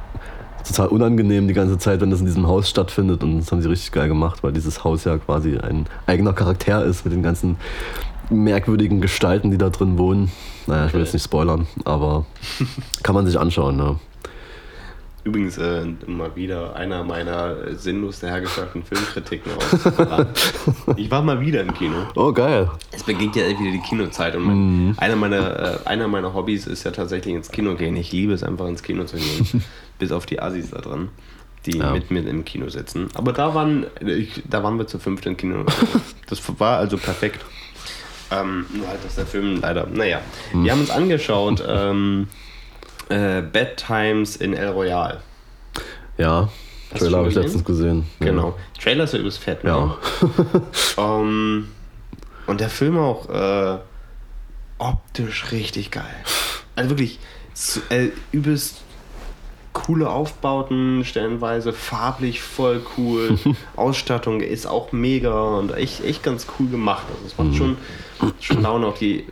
[0.67, 3.23] total unangenehm die ganze Zeit, wenn das in diesem Haus stattfindet.
[3.23, 6.85] Und das haben sie richtig geil gemacht, weil dieses Haus ja quasi ein eigener Charakter
[6.85, 7.57] ist mit den ganzen
[8.31, 10.31] merkwürdigen Gestalten, die da drin wohnen.
[10.67, 12.25] Naja, ich will jetzt nicht spoilern, aber
[13.03, 13.77] kann man sich anschauen.
[13.77, 13.97] Ne?
[15.25, 20.27] Übrigens äh, mal wieder einer meiner sinnlos dahergesagten Filmkritiken aus.
[20.97, 21.97] ich war mal wieder im Kino.
[22.15, 22.71] Oh, geil.
[22.93, 26.85] Es beginnt ja wieder die Kinozeit und mein, einer, meiner, äh, einer meiner Hobbys ist
[26.85, 27.97] ja tatsächlich ins Kino gehen.
[27.97, 29.65] Ich liebe es einfach ins Kino zu gehen.
[29.99, 31.09] bis auf die Assis da drin,
[31.65, 31.93] die Ja.
[31.93, 33.09] mit mir im Kino sitzen.
[33.15, 35.65] Aber da waren, ich, da waren wir zu fünft im Kino.
[36.29, 37.43] Das war also perfekt.
[38.31, 40.21] Ähm, nur halt, dass der Film leider, naja.
[40.53, 42.29] Wir haben uns angeschaut, ähm,
[43.09, 45.21] äh, Bad Times in El Royale.
[46.17, 46.49] Ja,
[46.95, 48.07] Hast Trailer habe ich letztens gesehen.
[48.21, 48.27] Ja.
[48.27, 48.55] Genau.
[48.81, 49.71] Trailer ist ja übelst fett, ne?
[49.71, 49.99] Ja.
[50.97, 51.69] Ähm,
[52.47, 53.79] und der Film auch äh,
[54.79, 56.05] optisch richtig geil.
[56.77, 57.19] Also wirklich
[57.91, 58.83] äh, übelst
[59.73, 63.39] coole Aufbauten, stellenweise farblich voll cool.
[63.77, 67.05] Ausstattung ist auch mega und echt, echt ganz cool gemacht.
[67.09, 67.77] Also es macht schon,
[68.41, 68.87] schon Laune.
[68.87, 69.27] Auch die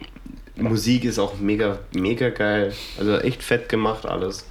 [0.57, 2.73] Musik ist auch mega, mega geil.
[2.99, 4.45] Also echt fett gemacht alles.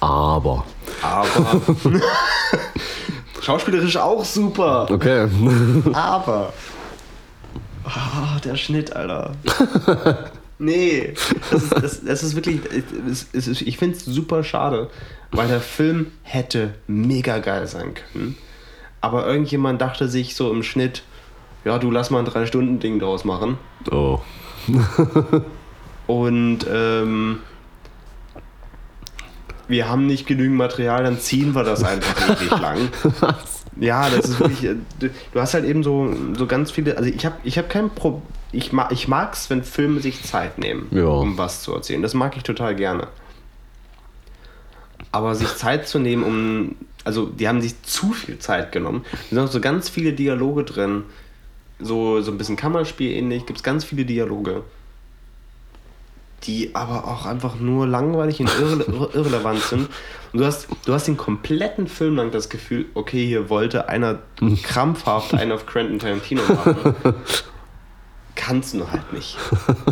[0.00, 0.64] Aber.
[1.02, 1.60] Aber
[3.42, 4.88] schauspielerisch auch super.
[4.90, 5.28] Okay.
[5.92, 6.52] Aber.
[7.84, 9.32] Ah, der Schnitt, Alter.
[10.58, 11.14] nee,
[11.50, 12.60] das ist, das, das ist wirklich.
[13.04, 14.88] Es ist, ich finde es super schade,
[15.32, 18.36] weil der Film hätte mega geil sein können.
[19.00, 21.02] Aber irgendjemand dachte sich so im Schnitt,
[21.64, 23.58] ja, du lass mal ein Drei-Stunden-Ding draus machen.
[23.90, 24.20] Oh.
[26.06, 27.38] Und ähm,
[29.68, 32.78] wir haben nicht genügend Material, dann ziehen wir das einfach ewig lang.
[33.80, 34.64] Ja, das ist wirklich.
[34.64, 34.76] äh,
[35.32, 36.98] Du hast halt eben so, so ganz viele.
[36.98, 38.20] Also ich habe ich hab kein Problem.
[38.52, 41.06] Ich, ma, ich mag es, wenn Filme sich Zeit nehmen, Ja.
[41.06, 42.02] um was zu erzählen.
[42.02, 43.08] Das mag ich total gerne.
[45.10, 46.76] Aber sich Zeit zu nehmen, um.
[47.04, 49.06] Also, die haben sich zu viel Zeit genommen.
[49.30, 51.04] Da sind auch so ganz viele Dialoge drin.
[51.82, 53.46] So, so ein bisschen Kammerspiel ähnlich.
[53.46, 54.62] Gibt es ganz viele Dialoge.
[56.44, 59.88] Die aber auch einfach nur langweilig und irre, irre, irrelevant sind.
[60.32, 64.18] Und du hast, du hast den kompletten Film lang das Gefühl, okay, hier wollte einer
[64.62, 66.94] krampfhaft einen auf Quentin Tarantino machen.
[68.34, 69.36] Kannst du halt nicht.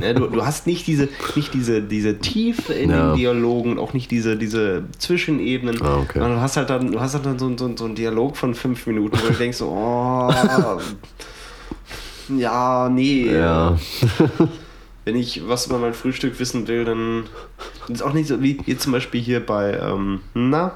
[0.01, 3.11] Ne, du, du hast nicht diese, nicht diese, diese Tiefe in Ja.
[3.11, 5.80] den Dialogen, auch nicht diese, diese Zwischenebenen.
[5.82, 6.18] Ah, okay.
[6.18, 8.86] Du hast halt dann, du hast halt dann so, so, so einen Dialog von fünf
[8.86, 10.32] Minuten, wo du denkst, so, oh,
[12.39, 13.33] ja, nee.
[13.33, 13.76] Ja.
[15.05, 17.24] Wenn ich was über mein Frühstück wissen will, dann
[17.89, 20.72] ist auch nicht so wie jetzt zum Beispiel hier bei, ähm, na,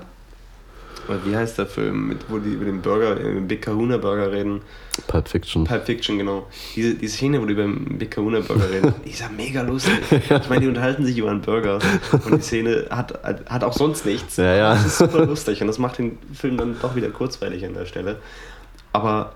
[1.25, 4.63] wie heißt der Film, mit, wo die über den Burger, äh, Big Kahuna Burger reden?
[5.07, 5.65] Pulp Fiction.
[5.65, 6.47] Pulp Fiction, genau.
[6.75, 9.95] Diese, diese Szene, wo die beim Big Kahuna Burger reden, die ist ja mega lustig.
[10.11, 11.79] Ich meine, die unterhalten sich über einen Burger
[12.13, 14.37] und die Szene hat, hat auch sonst nichts.
[14.37, 14.75] Ja, ja.
[14.75, 17.87] Das ist super lustig und das macht den Film dann doch wieder kurzweilig an der
[17.87, 18.19] Stelle.
[18.93, 19.35] Aber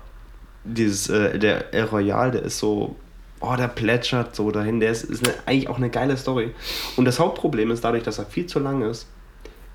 [0.63, 2.95] dieses, äh, der El Royal, der ist so,
[3.39, 4.79] oh, der plätschert so dahin.
[4.79, 6.51] Der ist, ist eine, eigentlich auch eine geile Story.
[6.95, 9.07] Und das Hauptproblem ist dadurch, dass er viel zu lang ist.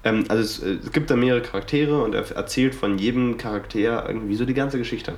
[0.05, 4.09] Ähm, also es, äh, es gibt da mehrere Charaktere und er erzählt von jedem Charakter
[4.09, 5.15] irgendwie so die ganze Geschichte,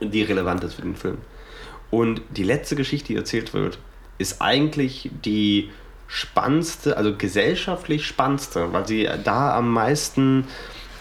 [0.00, 1.18] die relevant ist für den Film.
[1.90, 3.78] Und die letzte Geschichte, die erzählt wird,
[4.18, 5.70] ist eigentlich die
[6.06, 10.46] spannendste, also gesellschaftlich spannendste, weil sie da am meisten,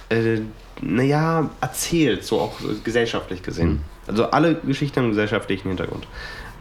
[0.10, 0.40] äh,
[0.82, 2.54] naja, erzählt, so auch
[2.84, 3.82] gesellschaftlich gesehen.
[4.08, 6.08] Also alle Geschichten haben einen gesellschaftlichen Hintergrund.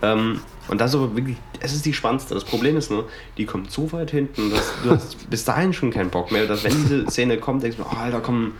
[0.02, 2.34] Ähm, und das ist aber wirklich, es ist die spannendste.
[2.34, 5.90] Das Problem ist nur, die kommt so weit hinten, dass du hast bis dahin schon
[5.90, 8.52] keinen Bock mehr, dass wenn diese Szene kommt, denkst du, oh, Alter, komm,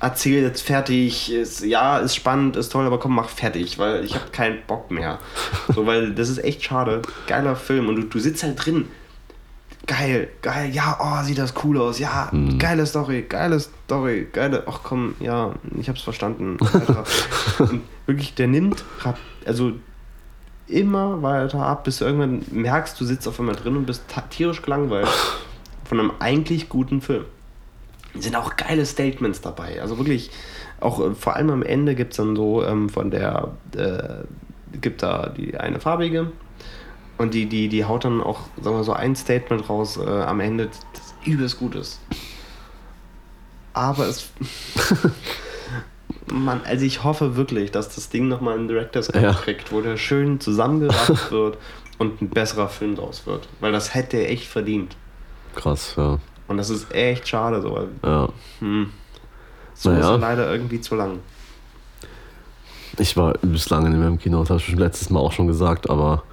[0.00, 4.14] erzähl jetzt fertig, ist, ja, ist spannend, ist toll, aber komm, mach fertig, weil ich
[4.14, 5.18] habe keinen Bock mehr.
[5.74, 7.02] So, weil das ist echt schade.
[7.26, 8.88] Geiler Film und du, du sitzt halt drin.
[9.86, 14.80] Geil, geil, ja, oh, sieht das cool aus, ja, geile Story, geile Story, geile, ach
[14.84, 16.56] komm, ja, ich hab's verstanden.
[16.60, 17.04] Alter.
[17.58, 18.84] und wirklich, der nimmt,
[19.44, 19.72] also
[20.68, 24.62] immer weiter ab, bis du irgendwann merkst, du sitzt auf einmal drin und bist tierisch
[24.62, 25.08] gelangweilt
[25.84, 27.24] von einem eigentlich guten Film
[28.18, 29.80] sind auch geile Statements dabei.
[29.80, 30.30] Also wirklich,
[30.80, 35.02] auch äh, vor allem am Ende gibt es dann so ähm, von der, äh, gibt
[35.02, 36.32] da die eine farbige
[37.22, 40.40] und die, die, die haut dann auch, sagen wir so, ein Statement raus äh, am
[40.40, 42.00] Ende, das übelst gut ist.
[43.72, 44.30] Aber es.
[46.32, 49.32] Mann, also ich hoffe wirklich, dass das Ding nochmal einen Director's Cut Ja.
[49.34, 51.58] kriegt, wo der schön zusammengerafft wird
[51.98, 53.48] und ein besserer Film draus wird.
[53.60, 54.96] Weil das hätte er echt verdient.
[55.54, 56.18] Krass, ja.
[56.48, 58.28] Und das ist echt schade, so, weil ja.
[58.60, 58.90] hm,
[59.74, 60.00] so Naja.
[60.00, 61.20] ist er leider irgendwie zu lang.
[62.98, 65.32] Ich war übelst lange nicht mehr im Kino, das habe ich schon letztes Mal auch
[65.32, 66.24] schon gesagt, aber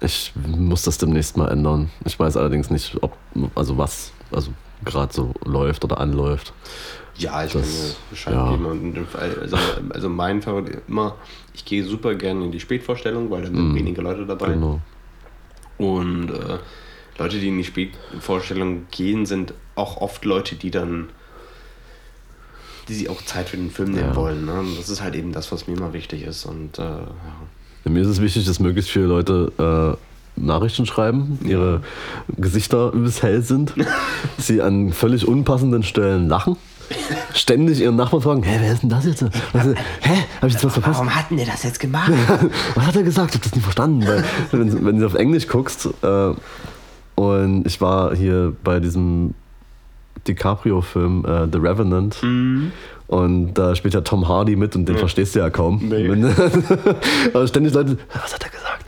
[0.00, 1.90] ich muss das demnächst mal ändern.
[2.04, 3.16] Ich weiß allerdings nicht, ob,
[3.54, 4.50] also was, also
[4.84, 6.52] gerade so läuft oder anläuft.
[7.16, 8.50] Ja, ich Das- kann ja.
[8.50, 9.06] geben.
[9.14, 9.56] Also,
[9.90, 11.16] also mein Favorit immer,
[11.52, 13.74] ich gehe super gerne in die Spätvorstellung, weil da sind Mhm.
[13.74, 14.48] wenige Leute dabei.
[14.52, 14.80] Genau.
[15.78, 16.58] Und äh,
[17.18, 21.08] Leute, die in die Spielvorstellung gehen, sind auch oft Leute, die dann
[22.88, 24.16] die sich auch Zeit für den Film nehmen Ja.
[24.16, 24.46] wollen.
[24.46, 24.64] Ne?
[24.78, 26.46] Das ist halt eben das, was mir immer wichtig ist.
[26.46, 27.08] Und äh, ja.
[27.88, 29.52] Mir ist es wichtig, dass möglichst viele Leute
[30.36, 31.82] äh, Nachrichten schreiben, ihre
[32.36, 33.74] Gesichter übelst hell sind,
[34.38, 36.56] sie an völlig unpassenden Stellen lachen,
[37.34, 39.24] ständig ihren Nachbarn fragen, hä, wer ist denn das jetzt?
[39.52, 39.74] Was, hä,
[40.40, 41.02] hab ich jetzt was verpasst?
[41.02, 42.12] hat denn der das jetzt gemacht?
[42.74, 43.30] Was hat er gesagt?
[43.30, 44.06] Ich hab das nicht verstanden.
[44.06, 46.34] Weil, wenn, wenn du auf Englisch guckst, äh,
[47.14, 49.34] und ich war hier bei diesem
[50.28, 52.16] DiCaprio-Film äh, The Revenant.
[53.08, 55.80] Und da spielt ja Tom Hardy mit und den verstehst du ja kaum.
[55.88, 56.10] Nee.
[57.32, 58.84] Aber ständig Leute, was hat er gesagt?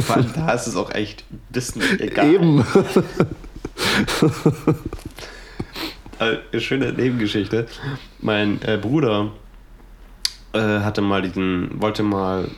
[0.00, 2.32] Vor allem da ist es auch echt ein bisschen egal.
[2.32, 2.64] Eben.
[6.18, 7.66] Äh, eine schöne Nebengeschichte.
[8.18, 9.32] Mein äh, Bruder
[10.54, 12.48] äh, hatte mal diesen, wollte mal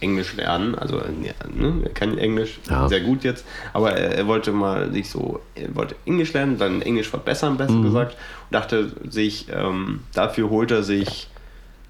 [0.00, 2.88] Englisch lernen, also ne, er kann Englisch Ja.
[2.88, 6.82] sehr gut jetzt, aber er, er wollte mal sich so, er wollte Englisch lernen, dann
[6.82, 7.82] Englisch verbessern, besser Mhm.
[7.84, 11.28] gesagt, und dachte sich, ähm, dafür holt er sich,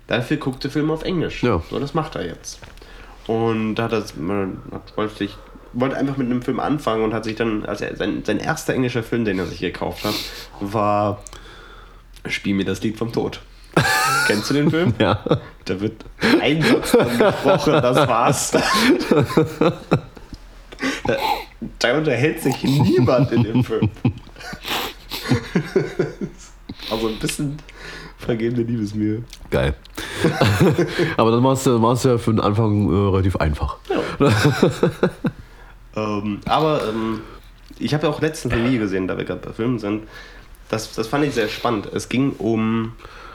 [0.06, 1.42] dafür guckt er Filme auf Englisch.
[1.42, 1.62] Ja.
[1.70, 2.60] So, das macht er jetzt.
[3.26, 5.36] Und da hat er hat, wollte sich
[5.74, 8.72] wollte einfach mit einem Film anfangen und hat sich dann, als er sein, sein erster
[8.72, 10.14] englischer Film, den er sich gekauft hat,
[10.60, 11.22] war
[12.26, 13.40] Spiel mir das Lied vom Tod.
[14.28, 14.94] Kennst du den Film?
[14.98, 15.20] Ja.
[15.64, 16.04] Da wird
[16.40, 18.50] ein Satz gesprochen, das war's.
[21.06, 21.16] Da,
[21.78, 23.90] da unterhält sich niemand in dem Film.
[26.90, 27.56] Also ein bisschen
[28.18, 29.24] vergebene Liebesmühe.
[29.50, 29.74] Geil.
[31.16, 33.78] aber dann war es ja, ja für den Anfang äh, relativ einfach.
[35.96, 37.20] Ähm, aber ähm,
[37.78, 40.04] ich habe ja auch letztens Video gesehen, da wir gerade bei Filmen sind.
[40.68, 41.86] Das, das fand ich sehr spannend.
[41.92, 42.92] Es ging um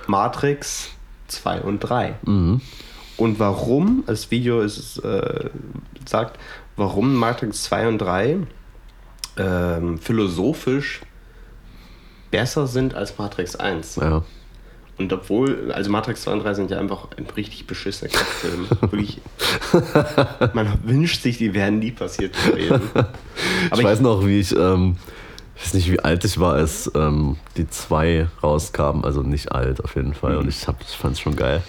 [0.08, 0.90] Matrix
[1.28, 2.16] 2 und 3.
[2.24, 2.62] Mhm.
[3.18, 5.50] Und warum, das Video ist, äh,
[6.06, 6.40] sagt,
[6.76, 8.38] warum Matrix 2 und 3
[9.38, 11.02] ähm, philosophisch
[12.32, 13.98] besser sind als Matrix 1.
[13.98, 14.24] Ja.
[14.98, 18.68] Und obwohl, also Matrix 2 und 3 sind ja einfach ein richtig beschissener Kackfilm.
[18.82, 19.22] Wirklich.
[20.54, 22.82] Man wünscht sich, die wären nie passiert gewesen.
[22.94, 24.98] Aber ich weiß noch, wie ich, ähm,
[25.64, 29.06] ich weiß nicht, wie alt ich war, als ähm, die zwei rauskamen.
[29.06, 30.36] Also nicht alt auf jeden Fall.
[30.38, 31.62] Und ich, hab- ich fand es schon geil.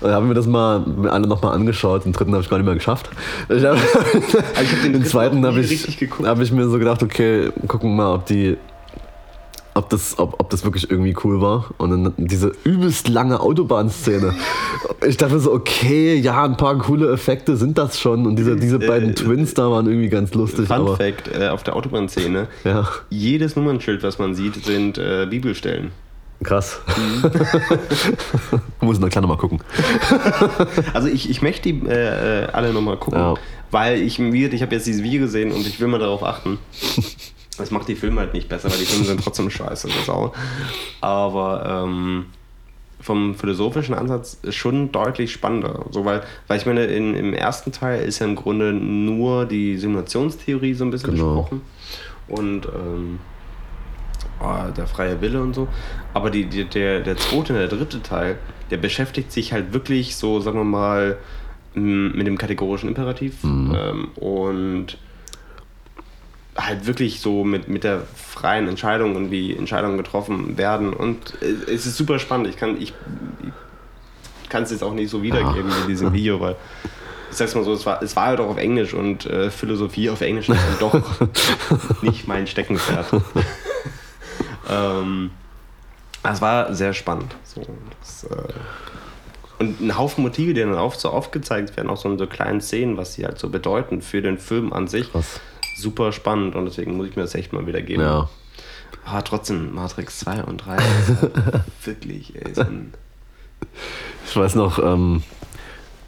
[0.00, 2.04] Und dann habe ich mir das mal mir alle nochmal angeschaut.
[2.04, 3.08] Den dritten habe ich gar nicht mehr geschafft.
[3.48, 7.50] Ich hab, ich hab den den zweiten habe ich, hab ich mir so gedacht, okay,
[7.66, 8.56] gucken wir mal, ob die.
[9.78, 11.66] Ob das, ob, ob das wirklich irgendwie cool war.
[11.78, 14.34] Und dann diese übelst lange Autobahnszene.
[15.06, 18.26] Ich dachte so, okay, ja, ein paar coole Effekte sind das schon.
[18.26, 20.66] Und diese, diese beiden Äh, Twins da waren irgendwie ganz lustig.
[20.66, 25.26] Fun aber, Fact: äh, Auf der Autobahnszene, Ja, jedes Nummernschild, was man sieht, sind äh,
[25.30, 25.92] Bibelstellen.
[26.42, 26.80] krass.
[26.96, 27.30] Mhm.
[28.80, 29.60] Muss noch kleiner mal gucken.
[30.92, 33.34] Also ich, ich möchte die äh, äh, alle nochmal gucken, Ja.
[33.70, 36.58] weil ich, ich habe jetzt dieses Video gesehen und ich will mal darauf achten.
[37.58, 39.88] Das macht die Filme halt nicht besser, weil die Filme sind trotzdem scheiße.
[39.88, 40.34] Das auch.
[41.00, 42.26] Aber ähm,
[43.00, 45.84] vom philosophischen Ansatz schon deutlich spannender.
[45.90, 49.76] So, weil, weil ich meine, in, im ersten Teil ist ja im Grunde nur die
[49.76, 51.42] Simulationstheorie so ein bisschen Genau.
[51.42, 51.60] besprochen.
[52.28, 53.18] Und ähm,
[54.40, 55.68] oh, der freie Wille und so.
[56.14, 58.38] Aber die, die, der, der zweite und der dritte Teil,
[58.70, 61.16] der beschäftigt sich halt wirklich so, sagen wir mal,
[61.74, 64.98] mit dem kategorischen Imperativ ähm, und
[66.58, 70.92] halt wirklich so mit, mit der freien Entscheidung und wie Entscheidungen getroffen werden.
[70.92, 72.48] Und äh, es ist super spannend.
[72.48, 72.92] Ich kann ich,
[73.40, 76.56] ich es jetzt auch nicht so wiedergeben wie in diesem Video, weil
[77.30, 80.08] ich sag's mal so, es war, es war halt auch auf Englisch und äh, Philosophie
[80.10, 81.02] auf Englisch ist dann doch
[82.02, 83.06] nicht mein Steckenpferd.
[84.70, 85.30] ähm,
[86.22, 87.34] es war sehr spannend.
[87.44, 87.66] So,
[88.00, 88.52] das, äh,
[89.58, 92.60] und ein Haufen Motive, die dann auch so aufgezeigt werden, auch so in so kleinen
[92.60, 95.10] Szenen, was sie halt so bedeuten für den Film an sich.
[95.12, 95.40] Krass.
[95.78, 98.02] Super spannend und deswegen muss ich mir das echt mal wieder geben.
[98.02, 98.28] Ja.
[99.04, 100.82] Aber trotzdem, Matrix 2 und 3 ist
[101.22, 102.92] halt wirklich, ey, so ein
[104.26, 105.22] Ich weiß noch, ähm,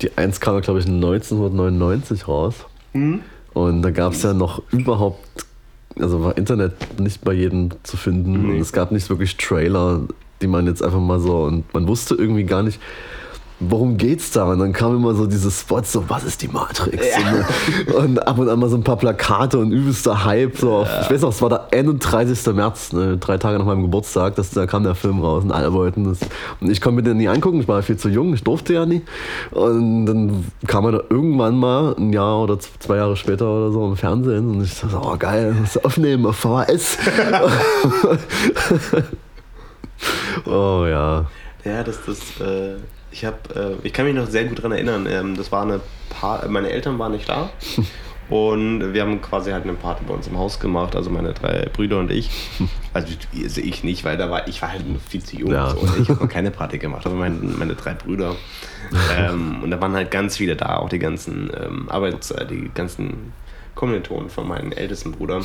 [0.03, 2.55] die 1 kam, glaube ich, 1999 raus.
[2.93, 3.21] Mhm.
[3.53, 5.47] Und da gab es ja noch überhaupt,
[5.99, 8.43] also war Internet nicht bei jedem zu finden.
[8.43, 8.55] Nee.
[8.55, 10.03] Und es gab nicht wirklich Trailer,
[10.43, 12.81] die man jetzt einfach mal so, und man wusste irgendwie gar nicht,
[13.61, 14.45] worum geht's da?
[14.51, 17.07] Und dann kamen immer so diese Spots, so, was ist die Matrix?
[17.87, 20.57] Und, und ab und an mal so ein paar Plakate und übelster Hype.
[20.57, 22.55] So auf, Ich weiß noch, es war der 31.
[22.55, 25.73] März, ne, drei Tage nach meinem Geburtstag, dass, da kam der Film raus und alle
[25.73, 26.19] wollten das.
[26.61, 28.87] Und ich konnte mir den nie angucken, ich war viel zu jung, ich durfte ja
[28.87, 29.03] nie.
[29.51, 33.87] Und dann kam er da irgendwann mal, ein Jahr oder zwei Jahre später oder so
[33.87, 36.99] im Fernsehen und ich dachte, oh geil, das aufnehmen auf VHS.
[40.47, 41.27] oh ja.
[41.65, 42.77] Ja, das, das, äh,
[43.11, 43.39] ich habe,
[43.83, 45.07] äh, ich kann mich noch sehr gut daran erinnern.
[45.11, 47.51] Ähm, das war eine paar, meine Eltern waren nicht da
[48.31, 51.69] Und wir haben quasi halt eine Party bei uns im Haus gemacht, also meine drei
[51.73, 52.31] Brüder und ich.
[52.93, 55.53] Also, also ich nicht, weil da war ich war halt noch viel zu jung.
[55.53, 55.71] Ja.
[55.71, 58.35] So, und ich habe noch keine Party gemacht, aber meine, meine drei Brüder.
[59.17, 62.69] Ähm, und da waren halt ganz viele da, auch die ganzen ähm, Arbeits-, äh, die
[62.75, 63.33] ganzen
[63.77, 65.45] Kommilitonen von meinen ältesten Brüdern.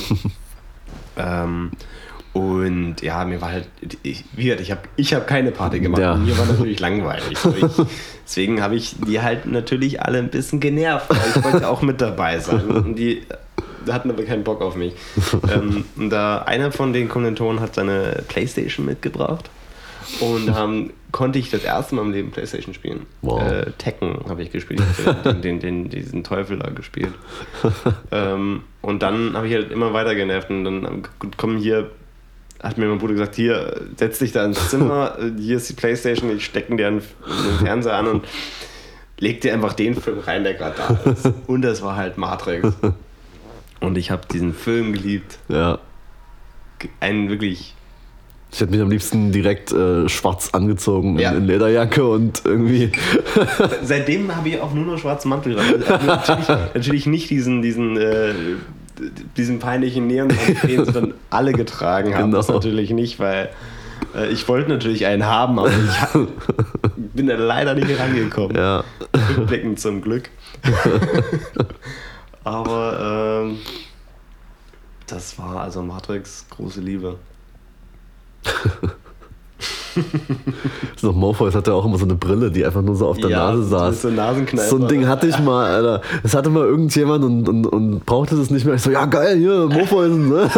[1.17, 1.69] ähm,
[2.35, 3.69] und ja, mir war halt,
[4.03, 6.01] ich, wie gesagt, ich habe ich hab keine Party gemacht.
[6.01, 6.15] Ja.
[6.15, 7.31] Mir war natürlich langweilig.
[7.31, 7.85] Ich,
[8.25, 12.01] deswegen habe ich die halt natürlich alle ein bisschen genervt, weil ich wollte auch mit
[12.01, 12.65] dabei sein.
[12.69, 13.21] Und die
[13.89, 14.95] hatten aber keinen Bock auf mich.
[15.49, 19.49] ähm, und da einer von den Kommilitonen hat seine Playstation mitgebracht.
[20.19, 23.05] Und ähm, konnte ich das erste Mal im Leben Playstation spielen.
[23.21, 23.49] Wow.
[23.49, 24.81] Äh, Tekken habe ich gespielt,
[25.23, 27.13] den, den, den, diesen Teufel da gespielt.
[28.11, 31.91] ähm, und dann habe ich halt immer weiter genervt und dann ähm, gut, komm hier,
[32.63, 36.35] hat mir mein Bruder gesagt, hier, setz dich da ins Zimmer, hier ist die Playstation,
[36.35, 37.01] ich stecken dir einen,
[37.59, 38.25] Fernseher an und
[39.19, 41.31] leg dir einfach den Film rein, der gerade da ist.
[41.47, 42.67] Und das war halt Matrix.
[43.79, 45.37] Und ich habe diesen Film geliebt.
[45.47, 45.79] Ja.
[46.99, 47.73] Einen wirklich
[48.51, 51.31] Ich hätte mich am liebsten direkt äh, schwarz angezogen Ja.
[51.31, 52.91] in, in Lederjacke und irgendwie.
[53.83, 55.55] Seitdem habe ich auch nur noch schwarzen Mantel.
[55.55, 55.83] dran.
[55.87, 58.33] Also natürlich, natürlich nicht diesen, diesen, äh,
[59.37, 60.29] diesen peinlichen Neon,
[60.63, 62.31] den sie dann alle getragen haben.
[62.31, 62.59] Das Genau.
[62.59, 63.49] natürlich nicht, weil
[64.15, 66.27] äh, ich wollte natürlich einen haben, aber ich ha-
[66.95, 68.55] bin da leider nicht rangekommen.
[68.55, 68.83] Ja.
[69.37, 70.29] Rückblickend zum Glück.
[72.43, 73.57] aber ähm,
[75.07, 77.17] das war also Matrix große Liebe.
[81.01, 83.51] Noch Morpheus hatte auch immer so eine Brille, die einfach nur so auf der Ja,
[83.51, 84.01] Nase saß.
[84.01, 84.09] so.
[84.69, 86.01] So ein Ding hatte ich mal, Alter.
[86.23, 88.75] Das hatte mal irgendjemand und, und, und brauchte das nicht mehr.
[88.75, 90.09] Ich so, ja geil, hier, Morpheus.
[90.15, 90.49] Ne?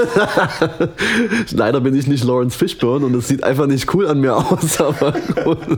[1.52, 4.80] Leider bin ich nicht Lawrence Fishburne und es sieht einfach nicht cool an mir aus,
[4.82, 5.14] aber
[5.44, 5.58] gut.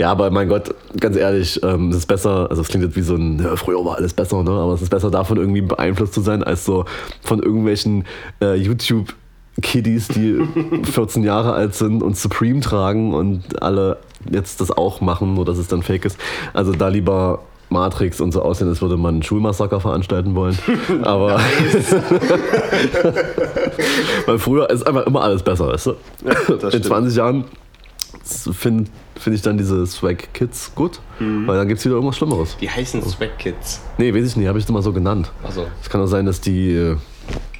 [0.00, 3.02] Ja, aber mein Gott, ganz ehrlich, ähm, es ist besser, also es klingt jetzt wie
[3.02, 4.50] so ein, ja, früher war alles besser, ne?
[4.50, 6.86] aber es ist besser davon irgendwie beeinflusst zu sein, als so
[7.20, 8.06] von irgendwelchen
[8.40, 10.40] äh, YouTube-Kiddies, die
[10.84, 13.98] 14 Jahre alt sind und Supreme tragen und alle
[14.30, 16.18] jetzt das auch machen, nur dass es dann fake ist.
[16.54, 20.58] Also da lieber Matrix und so aussehen, als würde man einen Schulmassaker veranstalten wollen.
[21.02, 21.32] Aber
[24.24, 25.94] weil früher ist einfach immer alles besser, weißt du?
[26.24, 26.86] das In stimmt.
[26.86, 27.44] 20 Jahren
[29.20, 32.56] finde find ich dann diese Swag Kids gut, weil dann gibt es wieder irgendwas Schlimmeres.
[32.60, 33.80] Die heißen Swag Kids.
[33.98, 35.30] Nee, weiß ich nicht, habe ich mal so genannt.
[35.42, 36.96] Also, Es kann auch sein, dass die, äh,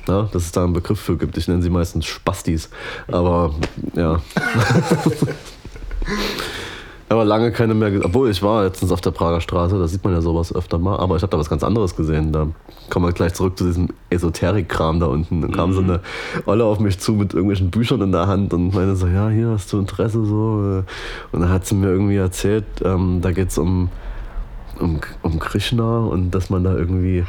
[0.07, 1.37] na, dass es da einen Begriff für gibt.
[1.37, 2.71] Ich nenne sie meistens Spastis.
[3.09, 3.55] Aber
[3.95, 4.21] ja.
[7.11, 7.91] Aber lange keine mehr.
[7.91, 10.79] ge- Obwohl, ich war letztens auf der Prager Straße, da sieht man ja sowas öfter
[10.79, 10.97] mal.
[11.01, 12.31] Aber ich habe da was ganz anderes gesehen.
[12.33, 12.47] Da
[12.89, 15.41] kommen wir gleich zurück zu diesem Esoterik-Kram da unten.
[15.43, 16.01] Dann kam so eine
[16.47, 19.49] Olle auf mich zu mit irgendwelchen Büchern in der Hand und meinte so: Ja, hier
[19.49, 20.61] hast du Interesse so.
[20.79, 20.83] äh.
[21.33, 23.89] Und dann hat sie mir irgendwie erzählt, ähm, da geht es um,
[24.81, 27.25] um, um Krishna und dass man da irgendwie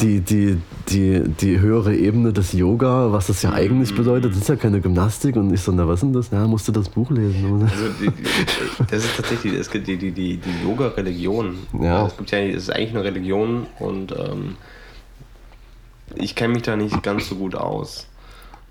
[0.00, 0.58] die, die,
[0.88, 4.80] die, die höhere Ebene des Yoga, was das ja eigentlich bedeutet, das ist ja keine
[4.80, 5.36] Gymnastik.
[5.36, 6.30] Und ich so, na was ist denn das?
[6.30, 7.62] Ja, musst du das Buch lesen.
[7.62, 8.24] Also die, die,
[8.90, 11.56] das ist tatsächlich, es gibt die, die, die, die Yoga-Religion.
[11.80, 12.06] Ja.
[12.06, 14.56] Es gibt ja, es ist eigentlich eine Religion und ähm,
[16.14, 18.06] ich kenne mich da nicht ganz so gut aus.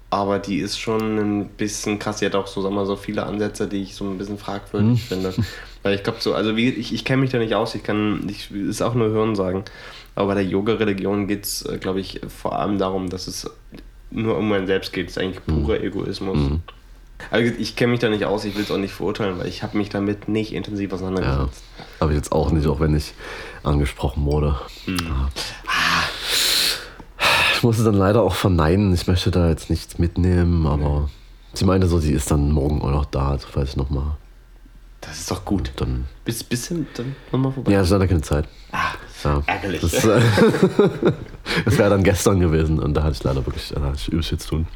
[0.10, 2.18] Aber die ist schon ein bisschen krass.
[2.18, 5.04] Die hat auch so, sag mal, so viele Ansätze, die ich so ein bisschen fragwürdig
[5.04, 5.34] finde.
[5.84, 8.28] Weil ich glaube so, also wie, ich, ich kenne mich da nicht aus, ich kann,
[8.30, 9.64] ich ist auch nur Hören sagen.
[10.16, 13.50] Aber bei der Yoga-Religion geht es, glaube ich, vor allem darum, dass es
[14.12, 15.08] nur um einen selbst geht.
[15.10, 16.38] Es ist eigentlich purer Egoismus.
[17.30, 19.64] Also ich kenne mich da nicht aus, ich will es auch nicht verurteilen, weil ich
[19.64, 21.64] habe mich damit nicht intensiv Ja, auseinandergesetzt.
[22.00, 23.14] aber jetzt auch nicht, auch wenn ich
[23.64, 24.56] angesprochen wurde.
[27.56, 28.94] Ich musste dann leider auch verneinen.
[28.94, 31.10] Ich möchte da jetzt nichts mitnehmen, aber
[31.54, 34.18] sie meinte so, sie ist dann morgen auch noch da, also falls ich nochmal
[35.02, 35.72] Das ist doch gut.
[35.78, 36.06] dann.
[36.24, 37.72] Bis, bisschen dann nochmal vorbei.
[37.72, 38.46] Ja, ich hatte keine Zeit.
[38.72, 38.92] Ah,
[39.24, 39.42] Ja.
[39.48, 39.82] ärgerlich.
[39.82, 40.22] Das, äh,
[41.66, 44.30] das wäre dann gestern gewesen und da hatte ich leider wirklich da hatte ich übelst
[44.30, 44.68] viel zu tun.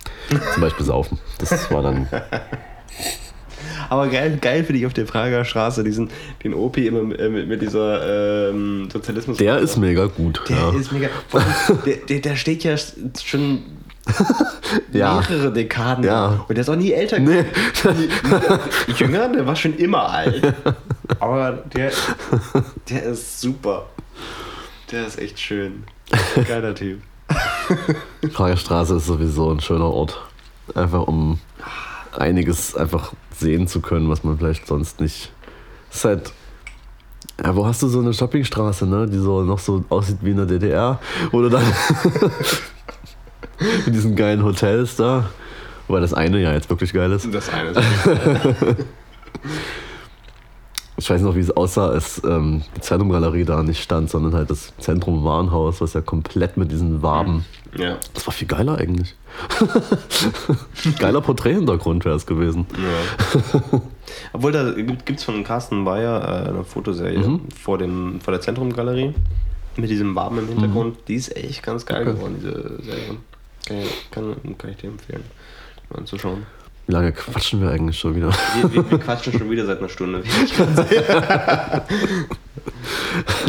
[0.53, 1.19] Zum Beispiel saufen.
[1.38, 2.07] Das war dann.
[3.89, 6.09] Aber geil, geil finde ich auf der Prager Straße, diesen,
[6.43, 9.38] den OP immer mit, äh, mit, mit dieser ähm, Sozialismus.
[9.38, 10.41] Der ist mega gut.
[10.49, 10.69] Der ja.
[10.71, 11.09] ist mega.
[11.86, 12.76] Der, der, der steht ja
[13.23, 13.63] schon
[14.91, 15.16] Ja.
[15.30, 16.03] mehrere Dekaden.
[16.03, 16.45] Ja.
[16.47, 17.43] Und der ist auch nie älter Nee.
[17.43, 18.10] geworden.
[18.97, 20.53] Jünger, der war schon immer alt.
[21.20, 21.91] Aber der,
[22.89, 23.88] der ist super.
[24.91, 25.84] Der ist echt schön.
[26.47, 27.01] Geiler Typ.
[28.34, 30.22] Prager Straße ist sowieso ein schöner Ort.
[30.76, 31.39] Einfach um
[32.18, 35.32] einiges einfach sehen zu können, was man vielleicht sonst nicht.
[35.89, 36.32] Es ist halt.
[37.43, 39.08] Ja, wo hast du so eine Shoppingstraße, ne?
[39.08, 40.99] Die so noch so aussieht wie in der DDR?
[41.34, 41.64] Oder dann
[43.86, 45.30] mit diesen geilen Hotels da.
[45.88, 47.28] Wobei das eine ja jetzt wirklich geil ist.
[47.34, 47.80] Das eine ist
[50.97, 54.49] Ich weiß noch, wie es aussah, als ähm, die Zentrumgalerie da nicht stand, sondern halt
[54.49, 57.43] das Zentrum Warenhaus, was ja komplett mit diesen Waben.
[57.78, 57.97] Ja.
[58.14, 59.14] Das war viel geiler eigentlich.
[60.99, 62.66] Geiler Porträthintergrund wäre es gewesen.
[62.72, 63.82] ja.
[64.32, 67.41] Obwohl, da gibt es von Carsten Bayer äh, eine Fotoserie Mhm.
[67.62, 69.14] vor, dem, vor der Zentrumgalerie
[69.76, 70.97] mit diesem Waben im Hintergrund.
[71.10, 72.10] Die ist echt ganz geil Mhm.
[72.12, 72.18] Okay.
[72.18, 73.18] geworden, diese Serie.
[73.68, 75.24] Kann, ich- kann, kann ich dir empfehlen,
[75.89, 76.45] mal anzuschauen.
[76.88, 78.30] Wie lange quatschen wir eigentlich schon wieder?
[78.61, 80.22] Wir, wir, wir quatschen schon wieder seit einer Stunde.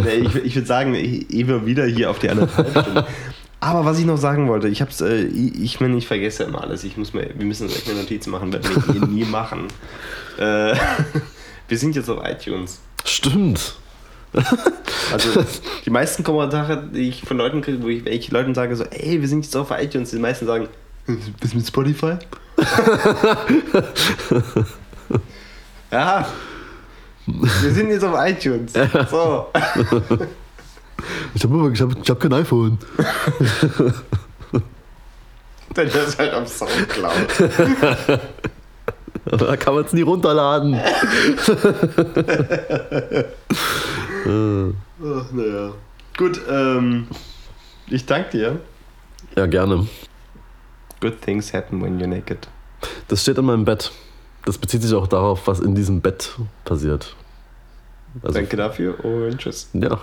[0.07, 3.05] ich ich würde sagen, ich- immer wieder hier auf die anderthalb Stunden.
[3.61, 6.61] Aber was ich noch sagen wollte, ich hab's, äh, ich, ich meine, ich vergesse immer
[6.63, 6.85] alles.
[6.85, 9.67] Ich muss mir, wir müssen uns echt eine Notiz machen, werden wir nie machen.
[10.39, 10.75] Äh,
[11.69, 12.81] wir sind jetzt auf iTunes.
[13.05, 13.77] Stimmt.
[15.13, 15.45] Also
[15.85, 19.21] die meisten Kommentare, die ich von Leuten kriege, wo ich, ich Leuten sage, so, ey,
[19.21, 20.69] wir sind jetzt auf iTunes, die meisten sagen,
[21.41, 22.17] bist du mit Spotify?
[25.93, 26.27] ja.
[27.27, 28.73] Wir sind jetzt auf iTunes.
[29.09, 29.47] So.
[31.35, 32.79] Ich habe ich hab, ich hab kein iPhone.
[35.75, 37.13] Dann ist halt am Soundcloud.
[39.31, 40.75] Da kann man es nie runterladen.
[44.25, 45.73] Ach, naja.
[46.17, 47.09] Gut, ähm,
[47.89, 48.61] ich danke dir.
[49.37, 49.87] Ja, gerne.
[51.01, 52.49] Good things happen when you're naked.
[53.09, 53.91] Das steht in meinem Bett.
[54.45, 57.17] Das bezieht sich auch darauf, was in diesem Bett passiert.
[58.23, 59.69] Also, Danke dafür und tschüss.
[59.75, 59.99] Ja.